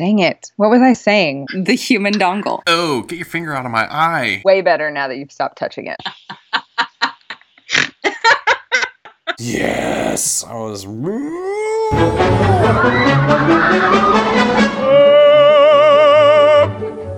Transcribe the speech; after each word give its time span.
Dang 0.00 0.18
it. 0.20 0.50
What 0.56 0.70
was 0.70 0.80
I 0.80 0.94
saying? 0.94 1.48
The 1.54 1.74
human 1.74 2.14
dongle. 2.14 2.62
Oh, 2.66 3.02
get 3.02 3.16
your 3.16 3.26
finger 3.26 3.54
out 3.54 3.66
of 3.66 3.70
my 3.70 3.84
eye. 3.84 4.40
Way 4.46 4.62
better 4.62 4.90
now 4.90 5.08
that 5.08 5.18
you've 5.18 5.30
stopped 5.30 5.58
touching 5.58 5.88
it. 5.88 5.98
Yes, 9.38 10.42
I 10.42 10.54
was. 10.54 10.86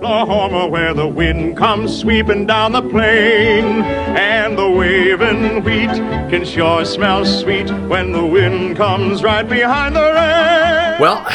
Oklahoma, 0.03 0.67
where 0.67 0.93
the 0.93 1.07
wind 1.07 1.55
comes 1.55 1.97
sweeping 1.97 2.45
down 2.45 2.73
the 2.73 2.81
plain, 2.81 3.81
and 3.83 4.57
the 4.57 4.69
waving 4.69 5.63
wheat 5.63 5.89
can 6.29 6.43
sure 6.43 6.83
smell 6.83 7.23
sweet 7.23 7.69
when 7.87 8.11
the 8.11 8.25
wind 8.25 8.75
comes 8.75 9.23
right 9.23 9.47
behind 9.47 9.95
the 9.95 10.01
rain. 10.01 10.99
Well, 10.99 11.25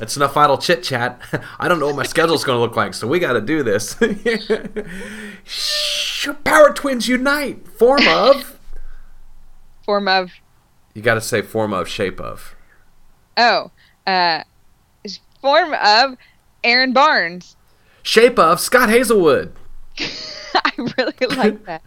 that's 0.00 0.16
enough 0.16 0.34
idle 0.34 0.56
chit 0.56 0.82
chat. 0.82 1.20
I 1.60 1.68
don't 1.68 1.78
know 1.78 1.86
what 1.86 1.96
my 1.96 2.04
schedule's 2.04 2.42
going 2.42 2.56
to 2.56 2.60
look 2.60 2.74
like, 2.74 2.94
so 2.94 3.06
we 3.06 3.18
got 3.18 3.34
to 3.34 3.42
do 3.42 3.62
this. 3.62 3.94
Power 6.44 6.72
Twins 6.72 7.06
Unite! 7.06 7.68
Form 7.68 8.08
of. 8.08 8.58
Form 9.84 10.08
of. 10.08 10.30
You 10.94 11.02
got 11.02 11.14
to 11.14 11.20
say 11.20 11.42
form 11.42 11.74
of, 11.74 11.86
shape 11.86 12.18
of. 12.18 12.54
Oh, 13.36 13.70
uh, 14.06 14.44
form 15.42 15.74
of 15.74 16.16
Erin 16.64 16.94
Barnes. 16.94 17.56
Shape 18.02 18.38
of 18.38 18.58
Scott 18.58 18.88
Haselwood. 18.88 19.52
I 20.54 20.72
really 20.78 21.36
like 21.36 21.62
that. 21.66 21.82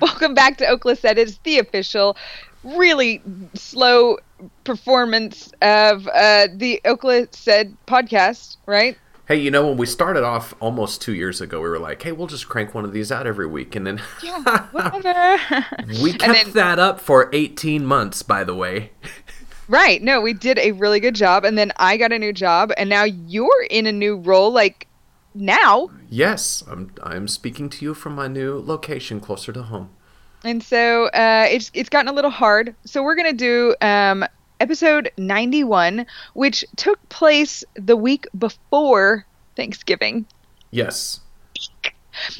Welcome 0.00 0.34
back 0.34 0.58
to 0.58 0.66
Oakless. 0.66 1.02
That 1.02 1.18
is 1.18 1.38
the 1.44 1.60
official, 1.60 2.16
really 2.66 3.22
slow 3.54 4.18
performance 4.64 5.52
of 5.62 6.06
uh, 6.08 6.48
the 6.54 6.80
OklaSaid 6.84 7.74
podcast, 7.86 8.56
right? 8.66 8.98
Hey, 9.26 9.36
you 9.36 9.50
know, 9.50 9.66
when 9.66 9.76
we 9.76 9.86
started 9.86 10.22
off 10.22 10.54
almost 10.60 11.02
two 11.02 11.12
years 11.12 11.40
ago, 11.40 11.60
we 11.60 11.68
were 11.68 11.80
like, 11.80 12.00
hey, 12.02 12.12
we'll 12.12 12.28
just 12.28 12.48
crank 12.48 12.74
one 12.74 12.84
of 12.84 12.92
these 12.92 13.10
out 13.10 13.26
every 13.26 13.46
week. 13.46 13.74
And 13.74 13.84
then 13.84 14.00
yeah, 14.22 14.66
whatever. 14.70 15.64
we 16.00 16.12
kept 16.12 16.44
then, 16.44 16.52
that 16.52 16.78
up 16.78 17.00
for 17.00 17.28
18 17.32 17.84
months, 17.84 18.22
by 18.22 18.44
the 18.44 18.54
way. 18.54 18.92
Right. 19.68 20.00
No, 20.00 20.20
we 20.20 20.32
did 20.32 20.58
a 20.60 20.72
really 20.72 21.00
good 21.00 21.16
job. 21.16 21.44
And 21.44 21.58
then 21.58 21.72
I 21.76 21.96
got 21.96 22.12
a 22.12 22.20
new 22.20 22.32
job. 22.32 22.70
And 22.76 22.88
now 22.88 23.02
you're 23.02 23.66
in 23.68 23.86
a 23.86 23.92
new 23.92 24.16
role, 24.16 24.52
like 24.52 24.86
now. 25.34 25.90
Yes. 26.08 26.62
I'm, 26.70 26.92
I'm 27.02 27.26
speaking 27.26 27.68
to 27.70 27.84
you 27.84 27.94
from 27.94 28.14
my 28.14 28.28
new 28.28 28.60
location 28.60 29.18
closer 29.18 29.52
to 29.52 29.64
home. 29.64 29.90
And 30.46 30.62
so 30.62 31.06
uh, 31.06 31.46
it's, 31.50 31.72
it's 31.74 31.88
gotten 31.88 32.08
a 32.08 32.12
little 32.12 32.30
hard. 32.30 32.74
So 32.84 33.02
we're 33.02 33.16
going 33.16 33.30
to 33.30 33.36
do 33.36 33.74
um, 33.80 34.24
episode 34.60 35.10
91, 35.18 36.06
which 36.34 36.64
took 36.76 37.06
place 37.08 37.64
the 37.74 37.96
week 37.96 38.28
before 38.38 39.26
Thanksgiving. 39.56 40.24
Yes. 40.70 41.20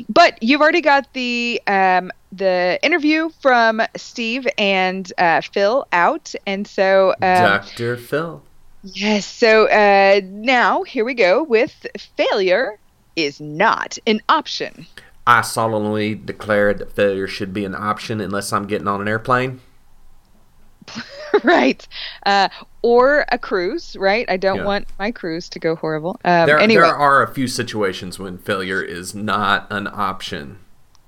But 0.08 0.40
you've 0.42 0.60
already 0.60 0.80
got 0.80 1.12
the 1.12 1.60
um, 1.66 2.10
the 2.32 2.78
interview 2.82 3.28
from 3.42 3.82
Steve 3.96 4.46
and 4.56 5.12
uh, 5.18 5.42
Phil 5.42 5.86
out, 5.92 6.34
and 6.46 6.66
so 6.66 7.10
um, 7.10 7.16
Doctor 7.20 7.96
Phil. 7.98 8.42
Yes. 8.82 9.27
So 9.27 9.66
uh, 9.68 10.22
now 10.24 10.82
here 10.82 11.04
we 11.04 11.12
go 11.12 11.42
with 11.42 11.86
failure 12.16 12.78
is 13.16 13.38
not 13.40 13.98
an 14.06 14.22
option. 14.30 14.86
I 15.27 15.42
solemnly 15.42 16.14
declare 16.14 16.72
that 16.74 16.92
failure 16.92 17.27
should 17.27 17.52
be 17.52 17.64
an 17.64 17.74
option 17.74 18.20
unless 18.20 18.52
I'm 18.52 18.66
getting 18.66 18.86
on 18.86 19.00
an 19.00 19.08
airplane. 19.08 19.60
right. 21.42 21.86
Uh, 22.24 22.48
or 22.83 23.24
a 23.33 23.38
cruise, 23.38 23.96
right? 23.98 24.28
I 24.28 24.36
don't 24.36 24.58
yeah. 24.58 24.64
want 24.64 24.86
my 24.98 25.10
cruise 25.10 25.48
to 25.50 25.58
go 25.58 25.74
horrible. 25.74 26.20
Um, 26.24 26.46
there, 26.46 26.58
anyway. 26.58 26.83
there 26.83 26.96
are 26.96 27.22
a 27.22 27.33
few 27.33 27.48
situations 27.48 28.18
when 28.18 28.38
failure 28.38 28.83
is 28.83 29.14
not 29.14 29.66
an 29.70 29.88
option. 29.88 30.58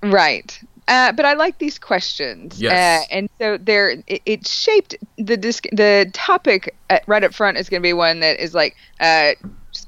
Right. 0.03 0.61
Uh, 0.89 1.13
but 1.13 1.25
I 1.25 1.35
like 1.35 1.59
these 1.59 1.79
questions. 1.79 2.61
Yes. 2.61 3.05
Uh, 3.05 3.15
and 3.15 3.31
so 3.39 3.59
they're 3.59 4.03
it, 4.07 4.23
it 4.25 4.47
shaped 4.49 4.97
the 5.17 5.37
disc, 5.37 5.67
the 5.71 6.11
topic 6.15 6.75
right 7.07 7.23
up 7.23 7.35
front 7.35 7.59
is 7.59 7.69
going 7.69 7.83
to 7.83 7.87
be 7.87 7.93
one 7.93 8.21
that 8.21 8.41
is 8.41 8.55
like 8.55 8.75
uh, 8.99 9.33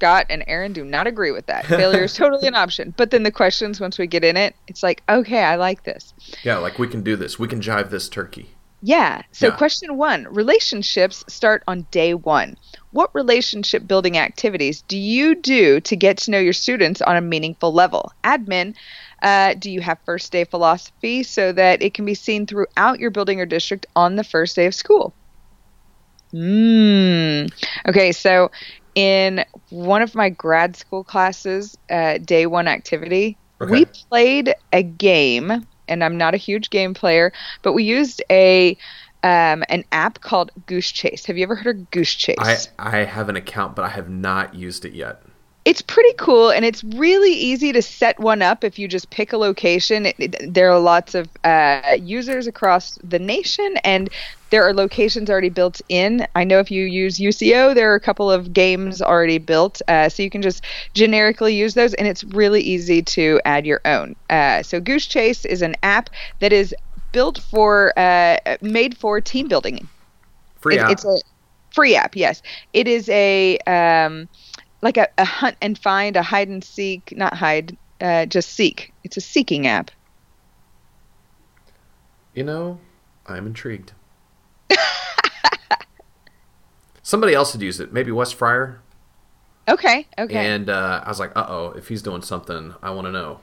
Scott 0.01 0.25
and 0.31 0.43
Erin 0.47 0.73
do 0.73 0.83
not 0.83 1.05
agree 1.05 1.29
with 1.29 1.45
that. 1.45 1.63
Failure 1.67 2.05
is 2.05 2.15
totally 2.15 2.47
an 2.47 2.55
option. 2.55 2.91
But 2.97 3.11
then 3.11 3.21
the 3.21 3.31
questions 3.31 3.79
once 3.79 3.99
we 3.99 4.07
get 4.07 4.23
in 4.23 4.35
it, 4.35 4.55
it's 4.67 4.81
like 4.81 5.03
okay, 5.07 5.43
I 5.43 5.57
like 5.57 5.83
this. 5.83 6.15
Yeah, 6.43 6.57
like 6.57 6.79
we 6.79 6.87
can 6.87 7.03
do 7.03 7.15
this. 7.15 7.37
We 7.37 7.47
can 7.47 7.61
jive 7.61 7.91
this 7.91 8.09
turkey. 8.09 8.49
Yeah. 8.81 9.21
So, 9.31 9.49
yeah. 9.49 9.57
question 9.57 9.97
one 9.97 10.27
relationships 10.31 11.23
start 11.27 11.61
on 11.67 11.85
day 11.91 12.15
one. 12.15 12.57
What 12.89 13.13
relationship 13.13 13.87
building 13.87 14.17
activities 14.17 14.81
do 14.87 14.97
you 14.97 15.35
do 15.35 15.79
to 15.81 15.95
get 15.95 16.17
to 16.19 16.31
know 16.31 16.39
your 16.39 16.53
students 16.53 16.99
on 17.03 17.15
a 17.15 17.21
meaningful 17.21 17.71
level? 17.71 18.11
Admin, 18.23 18.73
uh, 19.21 19.53
do 19.53 19.69
you 19.69 19.81
have 19.81 19.99
first 20.03 20.31
day 20.31 20.45
philosophy 20.45 21.21
so 21.21 21.51
that 21.51 21.83
it 21.83 21.93
can 21.93 22.05
be 22.05 22.15
seen 22.15 22.47
throughout 22.47 22.99
your 22.99 23.11
building 23.11 23.39
or 23.39 23.45
district 23.45 23.85
on 23.95 24.15
the 24.15 24.23
first 24.23 24.55
day 24.55 24.65
of 24.65 24.73
school? 24.73 25.13
Mm. 26.33 27.51
Okay, 27.87 28.11
so 28.11 28.51
in 28.95 29.45
one 29.69 30.01
of 30.01 30.15
my 30.15 30.29
grad 30.29 30.75
school 30.75 31.03
classes, 31.03 31.77
uh, 31.89 32.17
day 32.17 32.45
one 32.45 32.67
activity, 32.67 33.37
okay. 33.61 33.71
we 33.71 33.85
played 33.85 34.53
a 34.73 34.83
game 34.83 35.65
and 35.87 36.03
I'm 36.03 36.17
not 36.17 36.33
a 36.33 36.37
huge 36.37 36.69
game 36.69 36.93
player, 36.93 37.33
but 37.61 37.73
we 37.73 37.83
used 37.83 38.23
a 38.31 38.77
um, 39.23 39.63
an 39.69 39.83
app 39.91 40.21
called 40.21 40.51
Goose 40.65 40.91
Chase. 40.91 41.25
Have 41.27 41.37
you 41.37 41.43
ever 41.43 41.55
heard 41.55 41.79
of 41.79 41.91
Goose 41.91 42.15
Chase? 42.15 42.37
I, 42.39 42.57
I 42.79 43.03
have 43.03 43.29
an 43.29 43.35
account, 43.35 43.75
but 43.75 43.85
I 43.85 43.89
have 43.89 44.09
not 44.09 44.55
used 44.55 44.83
it 44.83 44.93
yet. 44.93 45.21
It's 45.63 45.83
pretty 45.83 46.13
cool, 46.17 46.49
and 46.49 46.65
it's 46.65 46.83
really 46.83 47.33
easy 47.33 47.71
to 47.71 47.83
set 47.83 48.19
one 48.19 48.41
up 48.41 48.63
if 48.63 48.79
you 48.79 48.87
just 48.87 49.11
pick 49.11 49.31
a 49.31 49.37
location. 49.37 50.07
It, 50.07 50.15
it, 50.17 50.53
there 50.53 50.71
are 50.71 50.79
lots 50.79 51.13
of 51.13 51.29
uh, 51.43 51.97
users 51.99 52.47
across 52.47 52.97
the 53.03 53.19
nation, 53.19 53.77
and 53.83 54.09
there 54.51 54.63
are 54.67 54.73
locations 54.73 55.29
already 55.29 55.49
built 55.49 55.81
in. 55.89 56.27
I 56.35 56.43
know 56.43 56.59
if 56.59 56.69
you 56.69 56.85
use 56.85 57.17
UCO, 57.17 57.73
there 57.73 57.91
are 57.91 57.95
a 57.95 57.99
couple 57.99 58.29
of 58.29 58.53
games 58.53 59.01
already 59.01 59.37
built, 59.37 59.81
uh, 59.87 60.09
so 60.09 60.21
you 60.21 60.29
can 60.29 60.41
just 60.41 60.63
generically 60.93 61.55
use 61.55 61.73
those, 61.73 61.93
and 61.95 62.07
it's 62.07 62.23
really 62.25 62.61
easy 62.61 63.01
to 63.01 63.41
add 63.45 63.65
your 63.65 63.81
own. 63.85 64.15
Uh, 64.29 64.61
so 64.61 64.79
Goose 64.79 65.07
Chase 65.07 65.45
is 65.45 65.61
an 65.61 65.75
app 65.81 66.09
that 66.39 66.53
is 66.53 66.75
built 67.11 67.39
for, 67.39 67.97
uh, 67.97 68.37
made 68.61 68.97
for 68.97 69.19
team 69.19 69.47
building. 69.47 69.87
Free 70.59 70.75
it, 70.75 70.81
app. 70.81 70.91
It's 70.91 71.05
a 71.05 71.17
free 71.73 71.95
app. 71.95 72.15
Yes, 72.15 72.41
it 72.73 72.87
is 72.87 73.09
a. 73.09 73.57
Um, 73.59 74.29
like 74.83 74.97
a, 74.97 75.07
a 75.19 75.25
hunt 75.25 75.55
and 75.61 75.77
find, 75.77 76.15
a 76.15 76.23
hide 76.23 76.47
and 76.47 76.63
seek, 76.63 77.13
not 77.15 77.35
hide, 77.35 77.77
uh, 78.01 78.25
just 78.25 78.49
seek. 78.49 78.91
It's 79.03 79.15
a 79.15 79.21
seeking 79.21 79.67
app. 79.67 79.91
You 82.33 82.43
know, 82.43 82.79
I'm 83.27 83.45
intrigued. 83.45 83.93
Somebody 87.11 87.33
else 87.33 87.51
had 87.51 87.61
used 87.61 87.81
it, 87.81 87.91
maybe 87.91 88.09
Wes 88.09 88.31
Fryer. 88.31 88.79
Okay, 89.67 90.07
okay. 90.17 90.53
And 90.53 90.69
uh, 90.69 91.01
I 91.05 91.09
was 91.09 91.19
like, 91.19 91.35
uh 91.35 91.45
oh, 91.45 91.73
if 91.75 91.89
he's 91.89 92.01
doing 92.01 92.21
something, 92.21 92.73
I 92.81 92.91
want 92.91 93.07
to 93.07 93.11
know. 93.11 93.41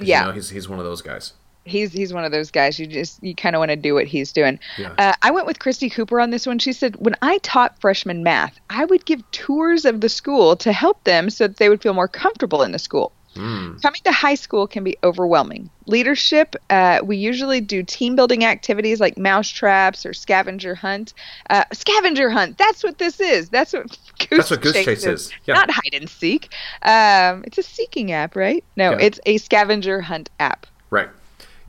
Yeah. 0.00 0.20
You 0.20 0.26
know, 0.28 0.32
he's, 0.32 0.48
he's 0.48 0.66
one 0.66 0.78
of 0.78 0.86
those 0.86 1.02
guys 1.02 1.34
he's 1.66 1.92
he's 1.92 2.12
one 2.12 2.24
of 2.24 2.32
those 2.32 2.50
guys 2.50 2.78
you 2.78 2.86
just 2.86 3.22
you 3.22 3.34
kind 3.34 3.54
of 3.54 3.58
want 3.58 3.70
to 3.70 3.76
do 3.76 3.92
what 3.92 4.06
he's 4.06 4.32
doing. 4.32 4.58
Yeah. 4.78 4.94
Uh, 4.96 5.12
I 5.22 5.30
went 5.30 5.46
with 5.46 5.58
Christy 5.58 5.90
Cooper 5.90 6.20
on 6.20 6.30
this 6.30 6.46
one. 6.46 6.58
She 6.58 6.72
said 6.72 6.96
when 6.96 7.16
I 7.22 7.38
taught 7.38 7.80
freshman 7.80 8.22
math, 8.22 8.58
I 8.70 8.84
would 8.84 9.04
give 9.04 9.28
tours 9.32 9.84
of 9.84 10.00
the 10.00 10.08
school 10.08 10.56
to 10.56 10.72
help 10.72 11.02
them 11.04 11.28
so 11.28 11.48
that 11.48 11.58
they 11.58 11.68
would 11.68 11.82
feel 11.82 11.94
more 11.94 12.08
comfortable 12.08 12.62
in 12.62 12.72
the 12.72 12.78
school. 12.78 13.12
Mm. 13.36 13.80
Coming 13.82 14.00
to 14.04 14.12
high 14.12 14.34
school 14.34 14.66
can 14.66 14.82
be 14.84 14.96
overwhelming. 15.04 15.70
Leadership, 15.86 16.56
uh, 16.70 17.00
we 17.04 17.16
usually 17.16 17.60
do 17.60 17.82
team 17.82 18.16
building 18.16 18.44
activities 18.44 18.98
like 19.00 19.16
mouse 19.18 19.48
traps 19.48 20.04
or 20.04 20.12
scavenger 20.12 20.74
hunt. 20.74 21.14
Uh, 21.50 21.64
scavenger 21.72 22.30
hunt, 22.30 22.58
that's 22.58 22.82
what 22.82 22.98
this 22.98 23.20
is. 23.20 23.48
That's 23.50 23.72
what 23.72 23.86
Goose, 24.18 24.38
that's 24.38 24.50
what 24.50 24.60
Goose 24.62 24.72
Chase, 24.72 24.84
Chase 24.84 24.98
is. 25.06 25.20
is. 25.26 25.32
Yeah. 25.46 25.54
Not 25.54 25.70
hide 25.70 25.94
and 25.94 26.08
seek. 26.08 26.52
Um, 26.82 27.44
it's 27.46 27.58
a 27.58 27.62
seeking 27.62 28.12
app, 28.12 28.34
right? 28.36 28.64
No, 28.76 28.92
Yeah. 28.92 28.98
it's 29.00 29.20
a 29.26 29.36
scavenger 29.38 30.00
hunt 30.00 30.30
app. 30.40 30.66
Right. 30.90 31.10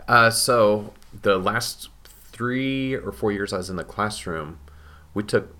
Uh, 0.08 0.30
so 0.30 0.94
the 1.22 1.38
last 1.38 1.90
three 2.32 2.94
or 2.94 3.12
four 3.12 3.32
years 3.32 3.52
I 3.52 3.58
was 3.58 3.70
in 3.70 3.76
the 3.76 3.84
classroom, 3.84 4.60
we 5.14 5.24
took 5.24 5.54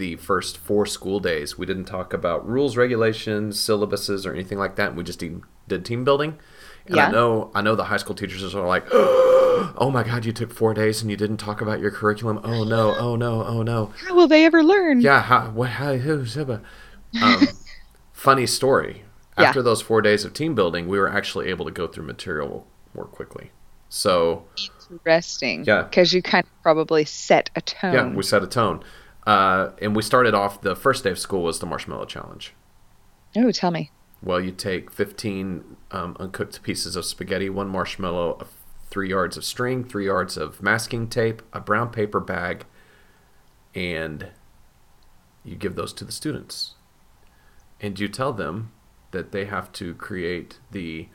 the 0.00 0.16
first 0.16 0.56
four 0.58 0.86
school 0.86 1.20
days. 1.20 1.56
We 1.58 1.66
didn't 1.66 1.84
talk 1.84 2.12
about 2.12 2.48
rules, 2.48 2.76
regulations, 2.76 3.58
syllabuses, 3.58 4.26
or 4.26 4.32
anything 4.32 4.58
like 4.58 4.74
that. 4.76 4.88
And 4.88 4.96
we 4.96 5.04
just 5.04 5.18
did, 5.20 5.42
did 5.68 5.84
team 5.84 6.04
building. 6.04 6.38
And 6.86 6.96
Yeah. 6.96 7.08
I 7.08 7.10
know, 7.12 7.50
I 7.54 7.60
know 7.60 7.76
the 7.76 7.84
high 7.84 7.98
school 7.98 8.14
teachers 8.16 8.54
are 8.54 8.66
like, 8.66 8.86
"Oh 8.92 9.90
my 9.92 10.02
God, 10.02 10.24
you 10.24 10.32
took 10.32 10.52
four 10.52 10.72
days 10.74 11.02
and 11.02 11.10
you 11.10 11.16
didn't 11.16 11.36
talk 11.36 11.60
about 11.60 11.78
your 11.80 11.90
curriculum. 11.90 12.40
Oh 12.42 12.64
no, 12.64 12.96
oh 12.96 13.14
no, 13.14 13.44
oh 13.44 13.62
no." 13.62 13.92
How 14.04 14.14
will 14.14 14.26
they 14.26 14.44
ever 14.46 14.62
learn? 14.64 15.00
Yeah, 15.02 15.20
how, 15.22 15.50
what, 15.50 15.68
how, 15.70 15.94
who, 15.96 16.24
Ziba? 16.24 16.62
Um, 17.22 17.48
funny 18.12 18.46
story. 18.46 19.04
Yeah. 19.38 19.44
After 19.48 19.62
those 19.62 19.82
four 19.82 20.00
days 20.02 20.24
of 20.24 20.32
team 20.32 20.54
building, 20.54 20.88
we 20.88 20.98
were 20.98 21.08
actually 21.08 21.48
able 21.48 21.64
to 21.66 21.70
go 21.70 21.86
through 21.86 22.06
material 22.06 22.66
more 22.94 23.04
quickly. 23.06 23.52
So 23.88 24.44
Interesting. 24.90 25.64
Yeah. 25.64 25.82
Because 25.82 26.12
you 26.12 26.22
kind 26.22 26.44
of 26.44 26.62
probably 26.62 27.04
set 27.04 27.50
a 27.56 27.60
tone. 27.60 27.94
yeah, 27.94 28.08
we 28.08 28.22
set 28.22 28.42
a 28.42 28.46
tone. 28.46 28.82
Uh, 29.26 29.70
and 29.80 29.94
we 29.94 30.02
started 30.02 30.34
off 30.34 30.62
the 30.62 30.74
first 30.74 31.04
day 31.04 31.10
of 31.10 31.18
school 31.18 31.42
was 31.42 31.58
the 31.58 31.66
marshmallow 31.66 32.06
challenge. 32.06 32.54
Oh, 33.36 33.50
tell 33.52 33.70
me. 33.70 33.90
Well, 34.22 34.40
you 34.40 34.50
take 34.50 34.90
15 34.90 35.76
um, 35.92 36.16
uncooked 36.20 36.62
pieces 36.62 36.96
of 36.96 37.04
spaghetti, 37.04 37.48
one 37.48 37.68
marshmallow, 37.68 38.46
three 38.90 39.08
yards 39.08 39.36
of 39.36 39.44
string, 39.44 39.84
three 39.84 40.06
yards 40.06 40.36
of 40.36 40.62
masking 40.62 41.08
tape, 41.08 41.42
a 41.52 41.60
brown 41.60 41.90
paper 41.90 42.20
bag, 42.20 42.66
and 43.74 44.28
you 45.44 45.56
give 45.56 45.74
those 45.74 45.92
to 45.94 46.04
the 46.04 46.12
students. 46.12 46.74
And 47.80 47.98
you 47.98 48.08
tell 48.08 48.32
them 48.32 48.72
that 49.12 49.32
they 49.32 49.46
have 49.46 49.72
to 49.72 49.94
create 49.94 50.58
the 50.70 51.08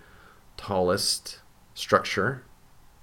tallest 0.57 1.42
structure 1.74 2.44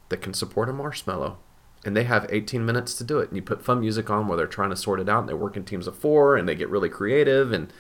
that 0.09 0.21
can 0.23 0.35
support 0.35 0.69
a 0.69 0.73
marshmallow. 0.73 1.39
And 1.85 1.97
they 1.97 2.05
have 2.05 2.27
18 2.31 2.65
minutes 2.65 2.95
to 2.95 3.05
do 3.05 3.19
it. 3.19 3.29
And 3.29 3.37
you 3.37 3.43
put 3.43 3.65
fun 3.65 3.81
music 3.81 4.09
on 4.09 4.29
while 4.29 4.37
they're 4.39 4.47
trying 4.47 4.71
to 4.71 4.77
sort 4.77 5.01
it 5.01 5.09
out. 5.09 5.21
And 5.21 5.29
they 5.29 5.35
work 5.35 5.57
in 5.57 5.65
teams 5.65 5.87
of 5.87 5.97
four 5.97 6.37
and 6.37 6.49
they 6.49 6.55
get 6.55 6.69
really 6.69 6.89
creative. 6.89 7.51
And 7.53 7.73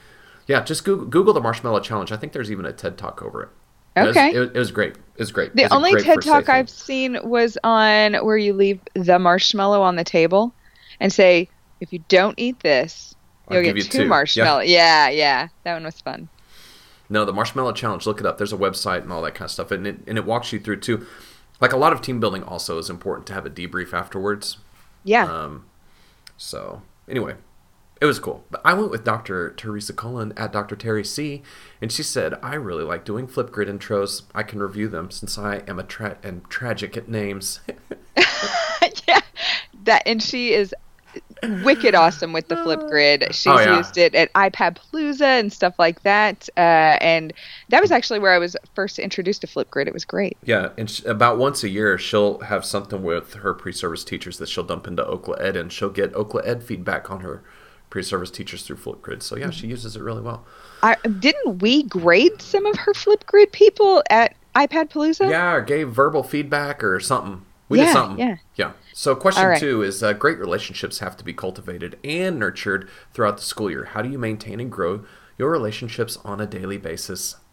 yeah, 0.46 0.62
just 0.64 0.84
Google, 0.84 1.06
Google 1.06 1.32
the 1.34 1.40
Marshmallow 1.40 1.81
Challenge. 1.81 2.10
I 2.10 2.16
think 2.16 2.32
there's 2.32 2.50
even 2.50 2.66
a 2.66 2.72
TED 2.72 2.99
Talk 2.99 3.22
over 3.22 3.43
it. 3.44 3.49
Okay. 3.96 4.34
It 4.34 4.38
was, 4.38 4.49
it 4.50 4.58
was 4.58 4.70
great. 4.72 4.94
It 4.94 5.19
was 5.19 5.32
great. 5.32 5.54
The 5.54 5.64
was 5.64 5.72
only 5.72 5.93
great 5.93 6.04
TED 6.04 6.22
talk. 6.22 6.49
I've 6.49 6.70
seen 6.70 7.19
was 7.22 7.58
on 7.62 8.14
where 8.14 8.38
you 8.38 8.54
leave 8.54 8.81
the 8.94 9.19
marshmallow 9.19 9.82
on 9.82 9.96
the 9.96 10.05
table 10.05 10.55
and 10.98 11.12
say, 11.12 11.48
if 11.81 11.93
you 11.93 12.02
don't 12.08 12.34
eat 12.38 12.60
this, 12.60 13.14
I'll 13.48 13.56
you'll 13.56 13.64
get 13.64 13.76
you 13.76 13.82
two, 13.82 13.90
two. 13.90 14.02
Yeah. 14.02 14.08
marshmallow. 14.08 14.60
Yeah. 14.60 15.10
yeah, 15.10 15.48
That 15.64 15.75
one 15.75 15.84
was 15.84 16.00
fun. 16.00 16.28
No, 17.08 17.26
the 17.26 17.32
Marshmallow 17.32 17.72
Challenge. 17.72 18.06
Look 18.06 18.20
it 18.20 18.26
up. 18.26 18.38
There's 18.38 18.55
a 18.55 18.56
website 18.56 19.02
and 19.02 19.12
all 19.12 19.20
that 19.22 19.34
kind 19.34 19.44
of 19.44 19.50
stuff, 19.50 19.70
and 19.70 19.87
it 19.87 19.98
and 20.06 20.16
it 20.16 20.25
walks 20.25 20.50
you 20.50 20.58
through 20.58 20.81
too. 20.81 21.06
Like 21.62 21.72
a 21.72 21.76
lot 21.76 21.92
of 21.92 22.02
team 22.02 22.18
building, 22.18 22.42
also 22.42 22.76
is 22.78 22.90
important 22.90 23.24
to 23.28 23.34
have 23.34 23.46
a 23.46 23.50
debrief 23.50 23.94
afterwards. 23.94 24.58
Yeah. 25.04 25.24
Um, 25.24 25.66
so 26.36 26.82
anyway, 27.08 27.36
it 28.00 28.04
was 28.06 28.18
cool. 28.18 28.44
But 28.50 28.62
I 28.64 28.74
went 28.74 28.90
with 28.90 29.04
Dr. 29.04 29.50
Teresa 29.50 29.92
Cullen 29.92 30.32
at 30.36 30.52
Dr. 30.52 30.74
Terry 30.74 31.04
C, 31.04 31.40
and 31.80 31.92
she 31.92 32.02
said 32.02 32.34
I 32.42 32.54
really 32.54 32.82
like 32.82 33.04
doing 33.04 33.28
Flipgrid 33.28 33.68
intros. 33.68 34.22
I 34.34 34.42
can 34.42 34.58
review 34.58 34.88
them 34.88 35.12
since 35.12 35.38
I 35.38 35.62
am 35.68 35.78
a 35.78 35.84
tra- 35.84 36.18
and 36.24 36.44
tragic 36.50 36.96
at 36.96 37.08
names. 37.08 37.60
yeah. 39.06 39.20
That 39.84 40.02
and 40.04 40.20
she 40.20 40.54
is 40.54 40.74
wicked 41.64 41.94
awesome 41.94 42.32
with 42.32 42.48
the 42.48 42.54
Flipgrid. 42.56 43.26
She's 43.32 43.46
Oh, 43.48 43.58
yeah. 43.58 43.76
used 43.76 43.98
it 43.98 44.14
at 44.14 44.32
iPad 44.34 44.76
Palooza 44.76 45.22
and 45.40 45.52
stuff 45.52 45.74
like 45.78 46.02
that. 46.02 46.48
Uh, 46.56 46.60
and 47.00 47.32
that 47.70 47.80
was 47.80 47.90
actually 47.90 48.18
where 48.20 48.32
I 48.32 48.38
was 48.38 48.56
first 48.74 48.98
introduced 48.98 49.40
to 49.40 49.46
Flipgrid. 49.46 49.86
It 49.86 49.92
was 49.92 50.04
great. 50.04 50.36
yeah, 50.44 50.68
and 50.78 50.88
sh- 50.90 51.04
about 51.04 51.38
once 51.38 51.62
a 51.64 51.68
year 51.68 51.98
she'll 51.98 52.38
have 52.40 52.64
something 52.64 53.02
with 53.02 53.34
her 53.34 53.54
pre-service 53.54 54.04
teachers 54.04 54.38
that 54.38 54.48
she'll 54.48 54.64
dump 54.64 54.86
into 54.86 55.02
Okla 55.02 55.40
Ed, 55.40 55.56
and 55.56 55.72
she'll 55.72 55.90
get 55.90 56.12
Okla 56.12 56.46
Ed 56.46 56.62
feedback 56.62 57.10
on 57.10 57.20
her 57.20 57.42
pre-service 57.90 58.30
teachers 58.30 58.62
through 58.62 58.76
Flipgrid. 58.76 59.22
So 59.22 59.36
yeah, 59.36 59.50
she 59.50 59.66
uses 59.66 59.96
it 59.96 60.02
really 60.02 60.22
well. 60.22 60.44
I, 60.82 60.96
didn't 61.18 61.58
we 61.60 61.82
grade 61.84 62.40
some 62.40 62.66
of 62.66 62.76
her 62.76 62.92
Flipgrid 62.92 63.52
people 63.52 64.02
at 64.10 64.34
iPad 64.54 64.90
Palooza? 64.90 65.28
Yeah, 65.30 65.52
or 65.54 65.60
gave 65.62 65.90
verbal 65.90 66.22
feedback 66.22 66.82
or 66.84 67.00
something. 67.00 67.42
We 67.72 67.78
did 67.78 67.86
Yeah, 67.86 67.92
something. 67.92 68.19
yeah. 68.19 68.36
Yeah. 68.54 68.72
So 68.92 69.16
question 69.16 69.46
right. 69.46 69.58
two 69.58 69.82
is 69.82 70.02
uh, 70.02 70.12
great 70.12 70.38
relationships 70.38 70.98
have 71.00 71.16
to 71.16 71.24
be 71.24 71.32
cultivated 71.32 71.98
and 72.04 72.38
nurtured 72.38 72.88
throughout 73.14 73.38
the 73.38 73.42
school 73.42 73.70
year. 73.70 73.84
How 73.86 74.02
do 74.02 74.10
you 74.10 74.19
maintain 74.19 74.60
and 74.60 74.70
grow 74.70 75.04
your 75.38 75.50
relationships 75.50 76.19
on 76.24 76.40
a 76.40 76.46
daily 76.46 76.76
basis? 76.76 77.36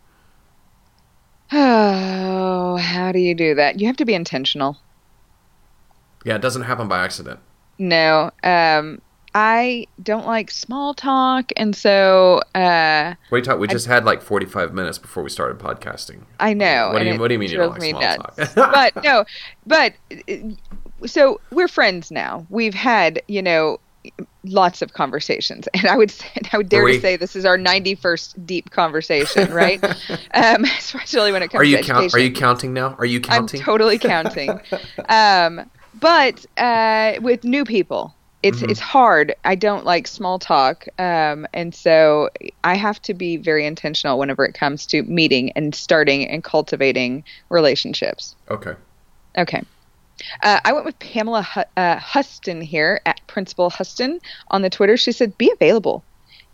Oh, 1.51 2.77
how 2.77 3.11
do 3.11 3.17
you 3.19 3.33
do 3.33 3.55
that? 3.55 3.79
You 3.79 3.87
have 3.87 3.97
to 3.97 4.05
be 4.05 4.13
intentional. 4.13 4.77
Yeah, 6.23 6.35
it 6.35 6.41
doesn't 6.41 6.63
happen 6.63 6.87
by 6.87 7.03
accident. 7.03 7.39
No, 7.79 8.29
um, 8.43 9.01
I 9.41 9.87
don't 10.03 10.25
like 10.25 10.51
small 10.51 10.93
talk, 10.93 11.53
and 11.55 11.73
so 11.73 12.41
uh, 12.55 13.13
What 13.29 13.37
you 13.37 13.43
talk? 13.45 13.57
We 13.57 13.69
just 13.69 13.85
had 13.85 14.03
like 14.03 14.21
45 14.21 14.73
minutes 14.73 14.97
before 14.97 15.23
we 15.23 15.29
started 15.29 15.59
podcasting. 15.59 16.23
I 16.41 16.53
know. 16.53 16.89
What 16.91 16.99
do 16.99 17.05
you 17.05 17.17
What 17.17 17.29
do 17.29 17.35
you 17.35 17.39
mean 17.39 17.49
you 17.49 17.55
don't 17.55 17.71
like 17.71 17.89
small 17.89 18.01
nuts. 18.01 18.53
talk? 18.53 18.55
but 18.93 19.01
no, 19.01 19.23
but 19.65 19.93
uh, 20.11 20.35
so 21.07 21.39
we're 21.51 21.69
friends 21.69 22.11
now. 22.11 22.45
We've 22.49 22.73
had 22.73 23.21
you 23.29 23.41
know 23.41 23.79
lots 24.43 24.81
of 24.81 24.91
conversations, 24.91 25.69
and 25.73 25.87
I 25.87 25.95
would 25.95 26.11
say, 26.11 26.27
I 26.51 26.57
would 26.57 26.67
dare 26.67 26.85
to 26.85 26.99
say 26.99 27.15
this 27.15 27.37
is 27.37 27.45
our 27.45 27.57
ninety 27.57 27.95
first 27.95 28.45
deep 28.45 28.71
conversation, 28.71 29.53
right? 29.53 29.81
um, 30.33 30.65
especially 30.77 31.31
when 31.31 31.43
it 31.43 31.47
comes 31.47 31.61
Are 31.61 31.63
you 31.63 31.77
to 31.77 31.83
count? 31.83 32.13
Are 32.13 32.19
you 32.19 32.33
counting 32.33 32.73
now? 32.73 32.93
Are 32.99 33.05
you 33.05 33.21
counting? 33.21 33.61
I'm 33.61 33.65
totally 33.65 33.99
counting. 33.99 34.59
um, 35.07 35.71
but 35.97 36.45
uh, 36.57 37.13
with 37.21 37.45
new 37.45 37.63
people, 37.63 38.13
it's 38.41 38.61
Mm-hmm. 38.61 38.69
it's 38.71 38.79
hard. 38.79 39.35
I 39.43 39.55
don't 39.55 39.85
like 39.85 40.07
small 40.07 40.39
talk, 40.39 40.87
um, 40.97 41.45
and 41.53 41.73
so 41.75 42.29
I 42.63 42.75
have 42.75 43.01
to 43.03 43.13
be 43.13 43.37
very 43.37 43.65
intentional 43.65 44.17
whenever 44.17 44.45
it 44.45 44.53
comes 44.53 44.85
to 44.87 45.03
meeting 45.03 45.51
and 45.53 45.75
starting 45.75 46.27
and 46.27 46.43
cultivating 46.43 47.23
relationships. 47.49 48.35
okay. 48.49 48.73
Okay. 49.37 49.61
Uh, 50.43 50.59
I 50.65 50.73
went 50.73 50.85
with 50.85 50.99
Pamela 50.99 51.43
Hu- 51.43 51.61
uh, 51.77 51.97
Huston 51.97 52.59
here 52.61 52.99
at 53.05 53.21
Principal 53.27 53.69
Huston 53.69 54.19
on 54.49 54.61
the 54.61 54.69
Twitter. 54.69 54.97
She 54.97 55.11
said, 55.13 55.37
"Be 55.37 55.51
available." 55.53 56.03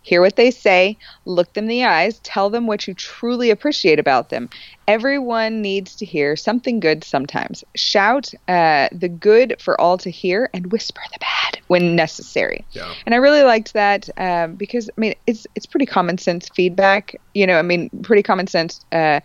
Hear 0.06 0.20
what 0.20 0.36
they 0.36 0.52
say, 0.52 0.98
look 1.24 1.52
them 1.52 1.64
in 1.64 1.68
the 1.68 1.84
eyes, 1.84 2.20
tell 2.20 2.48
them 2.48 2.68
what 2.68 2.86
you 2.86 2.94
truly 2.94 3.50
appreciate 3.50 3.98
about 3.98 4.30
them. 4.30 4.48
Everyone 4.86 5.62
needs 5.62 5.96
to 5.96 6.06
hear 6.06 6.36
something 6.36 6.78
good 6.78 7.02
sometimes. 7.02 7.64
Shout 7.74 8.32
uh, 8.46 8.88
the 8.92 9.08
good 9.08 9.56
for 9.58 9.80
all 9.80 9.98
to 9.98 10.08
hear 10.08 10.48
and 10.54 10.70
whisper 10.70 11.00
the 11.12 11.18
bad 11.18 11.60
when 11.66 11.96
necessary. 11.96 12.64
Yeah. 12.70 12.94
And 13.04 13.16
I 13.16 13.18
really 13.18 13.42
liked 13.42 13.72
that 13.72 14.08
um, 14.16 14.54
because 14.54 14.88
I 14.96 15.00
mean 15.00 15.16
it's 15.26 15.44
it's 15.56 15.66
pretty 15.66 15.86
common 15.86 16.18
sense 16.18 16.48
feedback. 16.50 17.16
You 17.34 17.48
know, 17.48 17.58
I 17.58 17.62
mean 17.62 17.90
pretty 18.04 18.22
common 18.22 18.46
sense 18.46 18.84
uh, 18.92 19.18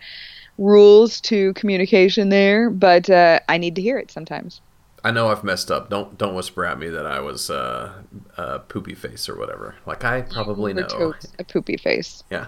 rules 0.58 1.20
to 1.20 1.52
communication 1.54 2.28
there, 2.28 2.70
but 2.70 3.08
uh, 3.08 3.38
I 3.48 3.56
need 3.58 3.76
to 3.76 3.82
hear 3.82 3.98
it 3.98 4.10
sometimes. 4.10 4.60
I 5.04 5.10
know 5.10 5.28
I've 5.28 5.42
messed 5.42 5.70
up. 5.70 5.90
Don't 5.90 6.16
don't 6.16 6.34
whisper 6.34 6.64
at 6.64 6.78
me 6.78 6.88
that 6.88 7.06
I 7.06 7.20
was 7.20 7.50
uh, 7.50 7.92
uh, 8.36 8.58
poopy 8.58 8.94
face 8.94 9.28
or 9.28 9.36
whatever. 9.36 9.74
Like 9.84 10.04
I 10.04 10.22
probably 10.22 10.74
know. 10.74 11.14
a 11.38 11.44
poopy 11.44 11.76
face. 11.76 12.22
Yeah. 12.30 12.46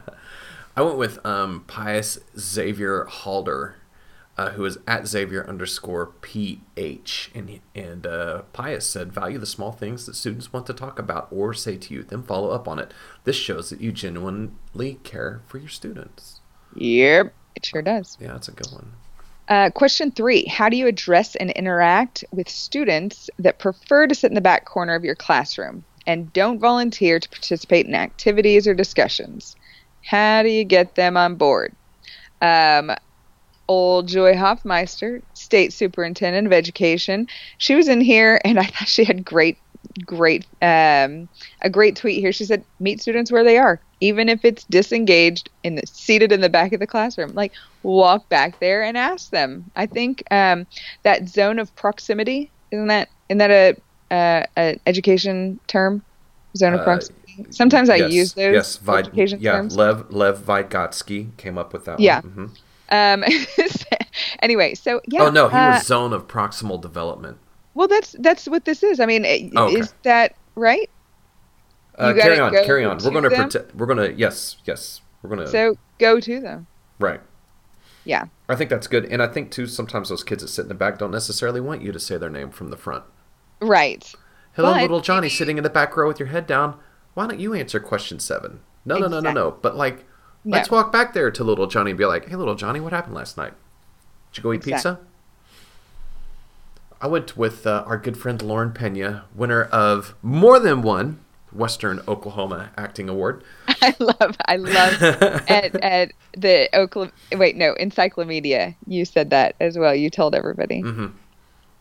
I 0.76 0.82
went 0.82 0.98
with 0.98 1.24
um, 1.24 1.64
Pius 1.66 2.18
Xavier 2.36 3.04
Halder, 3.04 3.76
uh, 4.36 4.50
who 4.50 4.64
is 4.64 4.76
at 4.88 5.06
Xavier 5.06 5.46
underscore 5.46 6.06
PH. 6.06 7.30
And, 7.34 7.60
and 7.74 8.06
uh, 8.06 8.42
Pius 8.52 8.86
said, 8.86 9.12
value 9.12 9.38
the 9.38 9.46
small 9.46 9.70
things 9.70 10.06
that 10.06 10.16
students 10.16 10.52
want 10.52 10.66
to 10.66 10.72
talk 10.74 10.98
about 10.98 11.28
or 11.30 11.54
say 11.54 11.76
to 11.76 11.94
you, 11.94 12.02
then 12.02 12.24
follow 12.24 12.50
up 12.50 12.66
on 12.66 12.80
it. 12.80 12.92
This 13.22 13.36
shows 13.36 13.70
that 13.70 13.80
you 13.80 13.92
genuinely 13.92 14.98
care 15.04 15.42
for 15.46 15.58
your 15.58 15.68
students. 15.68 16.40
Yep, 16.74 17.32
it 17.54 17.66
sure 17.66 17.82
does. 17.82 18.18
Yeah, 18.20 18.32
that's 18.32 18.48
a 18.48 18.52
good 18.52 18.72
one. 18.72 18.94
Uh, 19.48 19.70
question 19.70 20.10
three 20.10 20.46
How 20.46 20.68
do 20.68 20.76
you 20.76 20.86
address 20.86 21.36
and 21.36 21.50
interact 21.50 22.24
with 22.32 22.48
students 22.48 23.28
that 23.38 23.58
prefer 23.58 24.06
to 24.06 24.14
sit 24.14 24.30
in 24.30 24.34
the 24.34 24.40
back 24.40 24.64
corner 24.64 24.94
of 24.94 25.04
your 25.04 25.14
classroom 25.14 25.84
and 26.06 26.32
don't 26.32 26.58
volunteer 26.58 27.18
to 27.18 27.28
participate 27.28 27.86
in 27.86 27.94
activities 27.94 28.66
or 28.66 28.74
discussions? 28.74 29.56
How 30.02 30.42
do 30.42 30.48
you 30.48 30.64
get 30.64 30.94
them 30.94 31.16
on 31.16 31.36
board? 31.36 31.74
Um, 32.40 32.92
old 33.68 34.08
Joy 34.08 34.36
Hoffmeister, 34.36 35.22
State 35.34 35.72
Superintendent 35.72 36.46
of 36.46 36.52
Education, 36.52 37.26
she 37.58 37.74
was 37.74 37.88
in 37.88 38.00
here 38.00 38.40
and 38.44 38.58
I 38.58 38.64
thought 38.64 38.88
she 38.88 39.04
had 39.04 39.24
great, 39.24 39.58
great, 40.06 40.46
um, 40.62 41.28
a 41.62 41.70
great 41.70 41.96
tweet 41.96 42.20
here. 42.20 42.32
She 42.32 42.44
said, 42.44 42.64
Meet 42.80 43.00
students 43.00 43.30
where 43.32 43.44
they 43.44 43.58
are, 43.58 43.80
even 44.00 44.28
if 44.28 44.44
it's 44.44 44.64
disengaged 44.64 45.50
and 45.62 45.80
seated 45.88 46.32
in 46.32 46.40
the 46.40 46.48
back 46.48 46.72
of 46.72 46.80
the 46.80 46.86
classroom. 46.86 47.32
Like, 47.34 47.52
walk 47.82 48.28
back 48.28 48.58
there 48.60 48.82
and 48.82 48.96
ask 48.96 49.30
them. 49.30 49.70
I 49.76 49.86
think 49.86 50.22
um, 50.30 50.66
that 51.04 51.28
zone 51.28 51.58
of 51.58 51.74
proximity 51.76 52.52
isn't 52.70 52.88
that 52.88 53.08
isn't 53.28 53.38
that 53.38 53.50
a, 53.50 54.14
uh, 54.14 54.46
a 54.56 54.78
education 54.86 55.60
term? 55.66 56.02
Zone 56.56 56.74
of 56.74 56.80
Uh, 56.80 56.84
proximity. 56.84 57.46
Sometimes 57.50 57.90
I 57.90 57.96
use 57.96 58.32
those 58.34 58.54
yes, 58.54 58.80
education 58.88 59.38
yeah, 59.40 59.52
terms. 59.52 59.76
Lev 59.76 60.12
Lev 60.12 60.38
Vygotsky 60.38 61.36
came 61.36 61.58
up 61.58 61.72
with 61.72 61.84
that 61.86 61.98
Yeah. 61.98 62.20
one. 62.20 62.32
Mhm. 62.32 62.58
Um, 62.90 63.24
anyway, 64.42 64.74
so 64.74 65.00
yeah. 65.08 65.22
oh 65.22 65.30
no, 65.30 65.48
he 65.48 65.56
uh, 65.56 65.72
was 65.72 65.86
zone 65.86 66.12
of 66.12 66.28
proximal 66.28 66.80
development. 66.80 67.38
Well, 67.74 67.88
that's 67.88 68.14
that's 68.20 68.46
what 68.46 68.64
this 68.64 68.82
is. 68.82 69.00
I 69.00 69.06
mean, 69.06 69.24
Oh, 69.56 69.66
okay. 69.66 69.80
is 69.80 69.94
that 70.04 70.36
right? 70.54 70.88
Uh, 71.96 72.12
carry 72.14 72.38
on, 72.38 72.52
carry 72.52 72.84
on. 72.84 72.98
We're 73.04 73.10
going 73.10 73.24
to 73.24 73.30
protect. 73.30 73.74
We're 73.74 73.86
going 73.86 73.98
to 73.98 74.12
yes, 74.18 74.56
yes. 74.64 75.00
We're 75.22 75.30
going 75.30 75.40
to 75.44 75.48
So 75.50 75.76
go 75.98 76.20
to 76.20 76.40
them. 76.40 76.66
right. 76.98 77.20
Yeah. 78.06 78.26
I 78.50 78.54
think 78.56 78.68
that's 78.68 78.86
good, 78.86 79.06
and 79.06 79.22
I 79.22 79.26
think 79.28 79.50
too. 79.50 79.66
Sometimes 79.66 80.10
those 80.10 80.22
kids 80.22 80.42
that 80.42 80.48
sit 80.48 80.62
in 80.62 80.68
the 80.68 80.74
back 80.74 80.98
don't 80.98 81.10
necessarily 81.10 81.60
want 81.60 81.80
you 81.80 81.90
to 81.90 81.98
say 81.98 82.18
their 82.18 82.28
name 82.28 82.50
from 82.50 82.68
the 82.68 82.76
front. 82.76 83.04
Right. 83.62 84.12
Hello, 84.56 84.74
But 84.74 84.82
little 84.82 85.00
Johnny, 85.00 85.28
sitting 85.30 85.56
in 85.56 85.64
the 85.64 85.70
back 85.70 85.96
row 85.96 86.06
with 86.08 86.18
your 86.20 86.28
head 86.28 86.46
down. 86.46 86.76
Why 87.14 87.26
don't 87.26 87.40
you 87.40 87.54
answer 87.54 87.80
question 87.80 88.18
seven? 88.20 88.60
No, 88.84 88.98
no, 88.98 89.08
no, 89.08 89.20
no, 89.20 89.32
no. 89.32 89.50
But 89.52 89.74
like, 89.76 90.04
No. 90.44 90.58
let's 90.58 90.70
walk 90.70 90.92
back 90.92 91.14
there 91.14 91.30
to 91.30 91.42
little 91.44 91.66
Johnny 91.66 91.92
and 91.92 91.98
be 91.98 92.04
like, 92.04 92.28
"Hey, 92.28 92.36
little 92.36 92.54
Johnny, 92.54 92.78
what 92.78 92.92
happened 92.92 93.14
last 93.14 93.38
night? 93.38 93.54
Did 94.32 94.38
you 94.38 94.42
go 94.42 94.52
eat 94.52 94.56
Exactly. 94.66 94.74
pizza?" 94.74 94.98
I 97.04 97.06
went 97.06 97.36
with 97.36 97.66
uh, 97.66 97.84
our 97.86 97.98
good 97.98 98.16
friend 98.16 98.40
Lauren 98.40 98.72
Pena, 98.72 99.26
winner 99.34 99.64
of 99.64 100.14
more 100.22 100.58
than 100.58 100.80
one 100.80 101.20
Western 101.52 102.00
Oklahoma 102.08 102.70
Acting 102.78 103.10
Award. 103.10 103.44
I 103.68 103.94
love, 103.98 104.36
I 104.46 104.56
love 104.56 105.02
at, 105.02 105.74
at 105.84 106.12
the 106.34 106.74
Oklahoma. 106.74 107.12
Wait, 107.32 107.56
no, 107.56 107.74
Encyclomedia. 107.74 108.74
You 108.86 109.04
said 109.04 109.28
that 109.28 109.54
as 109.60 109.76
well. 109.76 109.94
You 109.94 110.08
told 110.08 110.34
everybody. 110.34 110.82